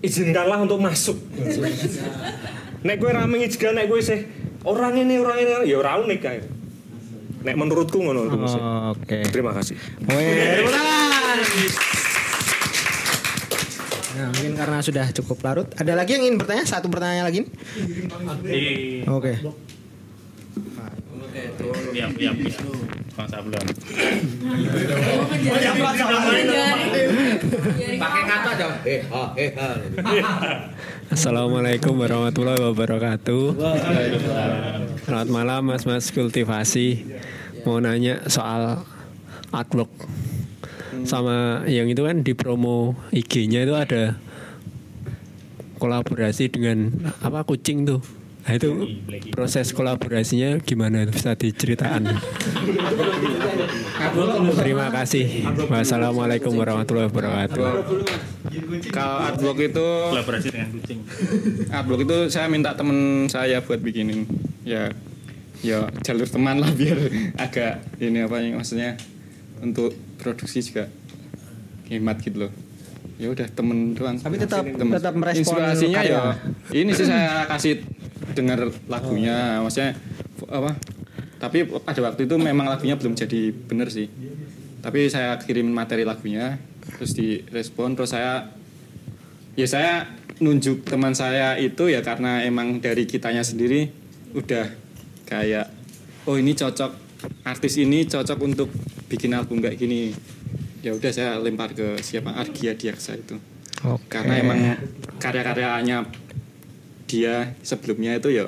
[0.04, 1.16] izinkanlah untuk masuk
[2.82, 4.20] nek gue rame ngijgan nek gue sih
[4.66, 6.44] orang ini orang ini ya orang unik kayak
[7.42, 8.60] nek menurutku ngono itu musik.
[8.94, 9.18] Oke.
[9.30, 9.74] terima kasih
[10.06, 11.38] Weh, tepuk tangan.
[14.12, 15.68] Nah, mungkin karena sudah cukup larut.
[15.72, 16.68] Ada lagi yang ingin bertanya?
[16.68, 17.48] Satu pertanyaan lagi?
[19.08, 19.40] Oke.
[21.96, 22.52] Iya, iya, iya.
[23.16, 23.66] Bang Sablon.
[27.62, 28.74] Pakai kata dong.
[28.82, 29.68] Eh, ha, eh, ha.
[31.14, 33.54] Assalamualaikum warahmatullahi wabarakatuh.
[35.06, 37.06] Selamat malam Mas Mas Kultivasi.
[37.62, 38.82] Mau nanya soal
[39.54, 39.94] artwork
[41.06, 44.18] sama yang itu kan di promo IG-nya itu ada
[45.78, 46.90] kolaborasi dengan
[47.22, 48.02] apa kucing tuh.
[48.42, 48.70] Nah itu
[49.30, 52.10] proses kolaborasinya gimana itu bisa diceritakan?
[54.58, 55.46] Terima kasih.
[55.70, 57.70] Wassalamualaikum warahmatullahi wabarakatuh.
[58.90, 61.00] Kalau artwork itu Kolaborasi dengan kucing.
[61.70, 64.26] artwork itu saya minta temen saya buat bikinin.
[64.66, 64.90] Ya,
[65.62, 66.98] ya jalur teman lah biar
[67.38, 68.98] agak ini apa yang maksudnya
[69.62, 70.90] untuk produksi juga
[71.86, 72.52] hemat gitu loh.
[73.22, 74.18] Ya udah temen doang.
[74.18, 74.90] Tapi tetap- Temen.
[74.90, 76.10] tetap merespon inspirasinya karya.
[76.10, 76.22] ya
[76.74, 77.86] ini sih saya kasih
[78.34, 79.94] dengar lagunya maksudnya
[80.48, 80.74] apa
[81.36, 84.08] tapi pada waktu itu memang lagunya belum jadi bener sih
[84.80, 86.56] tapi saya kirim materi lagunya
[86.96, 88.50] terus direspon terus saya
[89.52, 90.06] ya saya
[90.38, 93.90] nunjuk teman saya itu ya karena emang dari kitanya sendiri
[94.32, 94.66] udah
[95.28, 95.68] kayak
[96.24, 96.90] oh ini cocok
[97.44, 98.72] artis ini cocok untuk
[99.06, 100.10] bikin album kayak gini
[100.82, 102.34] ya udah saya lempar ke siapa?
[102.34, 103.38] Argia Diaksa itu.
[103.82, 104.06] Oke.
[104.08, 104.58] karena emang
[105.18, 106.06] karya-karyanya
[107.04, 108.46] dia sebelumnya itu ya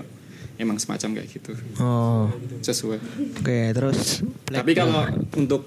[0.56, 1.52] emang semacam kayak gitu.
[1.78, 2.30] Oh.
[2.60, 2.98] sesuai.
[3.38, 5.02] Oke, terus tapi kalau
[5.34, 5.66] untuk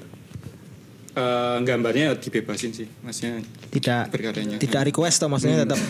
[1.14, 4.56] eh, gambarnya ya dibebasin sih maksudnya tidak berkaryanya.
[4.56, 5.66] tidak request toh maksudnya Hmm.
[5.68, 5.82] tetap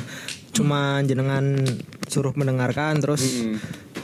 [0.55, 1.61] cuma jenengan
[2.07, 3.45] suruh mendengarkan terus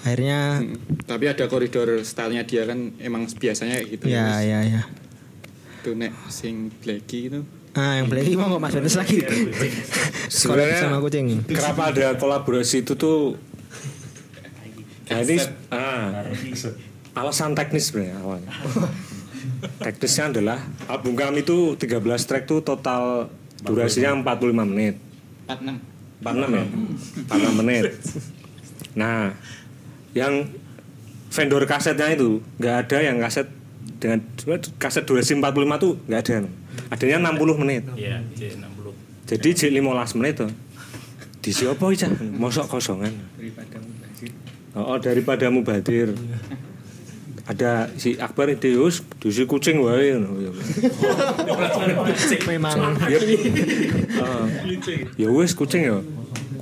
[0.04, 0.62] akhirnya
[1.08, 4.82] tapi ada koridor stylenya dia kan emang biasanya kayak gitu ya ya ya
[5.84, 7.44] tuh nek sing blacky itu
[7.76, 9.20] ah yang play mau nggak mas Venus lagi
[10.32, 13.36] Sebenarnya sama kucing kenapa ada kolaborasi itu tuh
[15.04, 15.36] Nah ini
[15.70, 16.26] ah,
[17.14, 18.50] alasan teknis sebenarnya awalnya.
[19.84, 20.60] Teknisnya adalah
[20.90, 23.28] album kami itu 13 track tuh total
[23.62, 24.96] durasinya 45 menit.
[25.46, 26.66] 46 46 ya?
[27.28, 27.84] 46 menit.
[28.96, 29.36] Nah,
[30.16, 30.48] yang
[31.34, 33.52] vendor kasetnya itu nggak ada yang kaset
[34.00, 34.20] dengan
[34.76, 36.36] kaset durasi 45 tuh nggak ada.
[36.92, 37.84] Adanya 60 menit.
[37.96, 38.88] Iya, J60.
[39.24, 40.52] Jadi J 15 menit tuh.
[41.44, 42.08] Di siapa aja?
[42.20, 43.12] Mosok kosongan.
[44.74, 46.16] Oh, oh, daripada mubadir.
[47.44, 50.40] Ada si Akbar Deus, dusi kucing wae ngono.
[52.48, 53.20] memang Ya,
[54.24, 54.48] Ah.
[55.20, 56.00] ya wes kucing ya.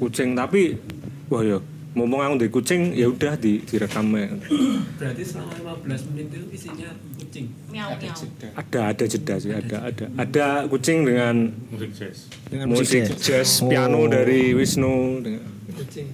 [0.02, 0.82] Kucing tapi
[1.30, 1.62] wah ya
[1.92, 4.16] ngomong aku di kucing ya udah di direkam.
[4.16, 6.90] Berarti selama 15 menit itu isinya
[7.20, 7.52] kucing.
[7.68, 8.16] Miau miau.
[8.56, 10.06] Ada ada jeda sih, ada ada.
[10.16, 12.32] Ada kucing dengan Musik jazz.
[12.48, 13.50] Dengan musik jazz, jazz.
[13.68, 14.08] piano Oh.
[14.08, 16.08] dari Wisnu dengan Kucing.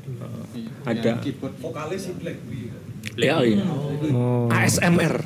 [0.85, 1.17] ada
[1.61, 2.37] Vokalis si Black
[3.17, 3.65] ya iya.
[4.13, 4.45] Oh.
[4.53, 5.25] ASMR.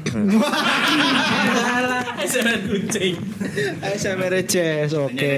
[2.23, 3.15] SMR kucing.
[3.83, 5.33] ASMR jazz oke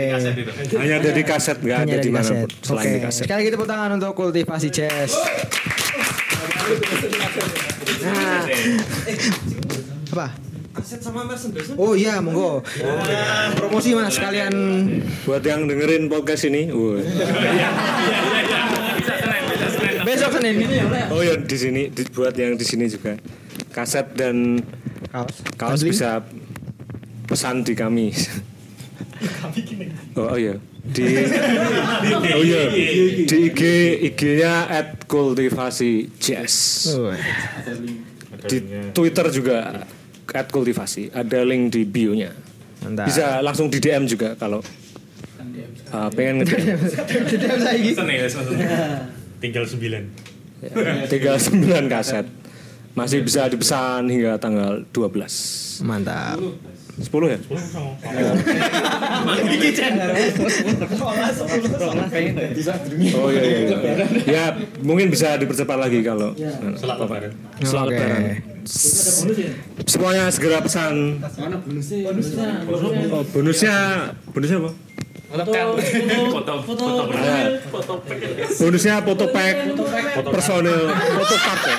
[0.77, 2.93] Hanya ada di kaset, nggak Hanya ada di mana selain Oke.
[2.93, 3.23] di kaset.
[3.25, 5.17] Sekali lagi tepuk tangan untuk kultivasi jazz.
[8.03, 8.45] Nah.
[10.13, 10.27] Apa?
[10.73, 11.73] Aset sama merchandise.
[11.77, 12.61] Oh iya, monggo.
[13.57, 14.53] Promosi Mas sekalian.
[15.25, 17.01] Buat yang dengerin podcast ini, wah.
[20.32, 20.55] Senin.
[21.11, 23.17] Oh ya di sini di- buat yang di sini juga
[23.74, 24.61] kaset dan
[25.09, 25.91] kaos kaos Handling.
[25.91, 26.09] bisa
[27.28, 28.13] pesan di kami.
[30.13, 31.03] Oh, oh ya di
[32.36, 33.61] oh iya di IG
[34.11, 36.91] IG-nya at kultivasi jazz.
[36.91, 37.15] Oh.
[38.43, 39.88] Di Twitter juga
[40.34, 42.36] at kultivasi ada link di bio-nya.
[43.07, 44.59] Bisa langsung di DM juga kalau
[45.95, 46.51] uh, pengen nge
[47.63, 47.91] lagi.
[49.43, 50.05] Seneng ya, seneng.
[50.63, 51.11] Tinggal 9.
[51.11, 52.25] Tiga sembilan kaset
[52.95, 56.39] masih bisa dipesan hingga tanggal 12 Mantap.
[56.93, 57.39] 10 ya?
[63.17, 63.65] Oh iya iya.
[63.65, 64.05] iya.
[64.23, 64.43] Ya
[64.85, 66.37] mungkin bisa dipercepat lagi kalau
[66.77, 67.31] Setelah lebaran.
[67.59, 68.21] setelah lebaran.
[69.83, 71.17] Semuanya segera pesan.
[71.19, 72.13] Mana bonusnya?
[74.31, 74.57] Bonusnya.
[74.63, 74.71] Oh,
[75.34, 75.73] apa?
[76.29, 77.49] Foto foto Nah,
[78.53, 79.55] bonusnya foto pack,
[80.29, 81.77] personil, foto card ya.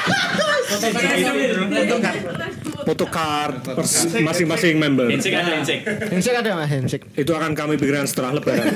[2.84, 5.06] Foto card pers- masing-masing member.
[5.08, 5.86] Insik ada insik.
[5.86, 7.04] Handshake ada Mas handshake.
[7.14, 8.66] Itu akan kami berikan setelah lebaran.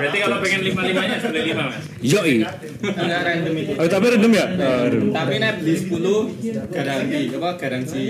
[0.00, 1.84] Berarti kalau pengen lima limanya boleh lima mas.
[2.00, 2.40] Yoi.
[2.80, 4.46] enggak random itu Oh, tapi random ya?
[4.48, 5.12] Oh, random.
[5.12, 8.02] tapi nek beli 10 garansi apa garansi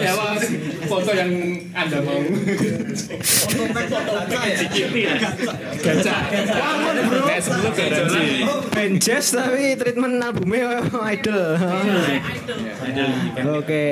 [0.00, 0.40] ya apa
[0.88, 1.30] foto yang
[1.76, 2.24] anda mau
[3.84, 6.16] foto gacha
[7.04, 8.24] nek 10 garansi
[8.72, 10.80] Band jazz tapi treatment albumnya
[11.12, 11.44] idol.
[13.60, 13.84] Oke,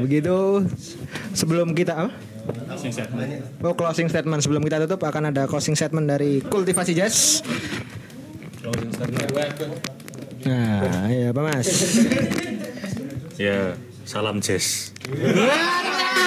[0.00, 0.64] begitu
[1.32, 2.35] sebelum kita apa?
[3.62, 7.42] Oh closing statement sebelum kita tutup akan ada closing statement dari kultivasi jazz.
[10.46, 11.68] Nah, ya Pak Mas.
[13.36, 13.74] Ya,
[14.06, 14.94] salam jazz.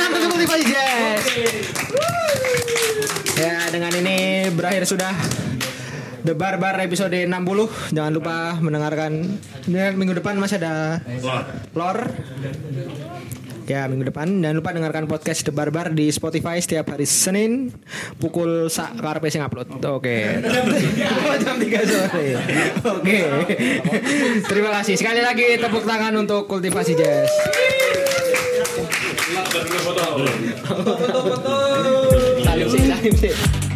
[0.09, 1.24] Kultivasi jazz.
[3.39, 5.15] Ya, dengan ini berakhir sudah
[6.20, 7.95] The Barbar episode 60.
[7.95, 9.39] Jangan lupa mendengarkan
[9.72, 10.99] minggu depan masih ada
[11.72, 12.03] lore.
[13.70, 17.70] Ya minggu depan jangan lupa dengarkan podcast The Barbar di Spotify setiap hari Senin
[18.17, 19.78] pukul sak karpe sing upload.
[19.86, 20.41] Oke.
[21.45, 22.26] Jam 3 sore.
[22.82, 23.17] Oke.
[24.41, 27.30] Terima kasih sekali lagi tepuk tangan untuk kultivasi jazz.
[32.41, 33.68] Salim sih, salim sih.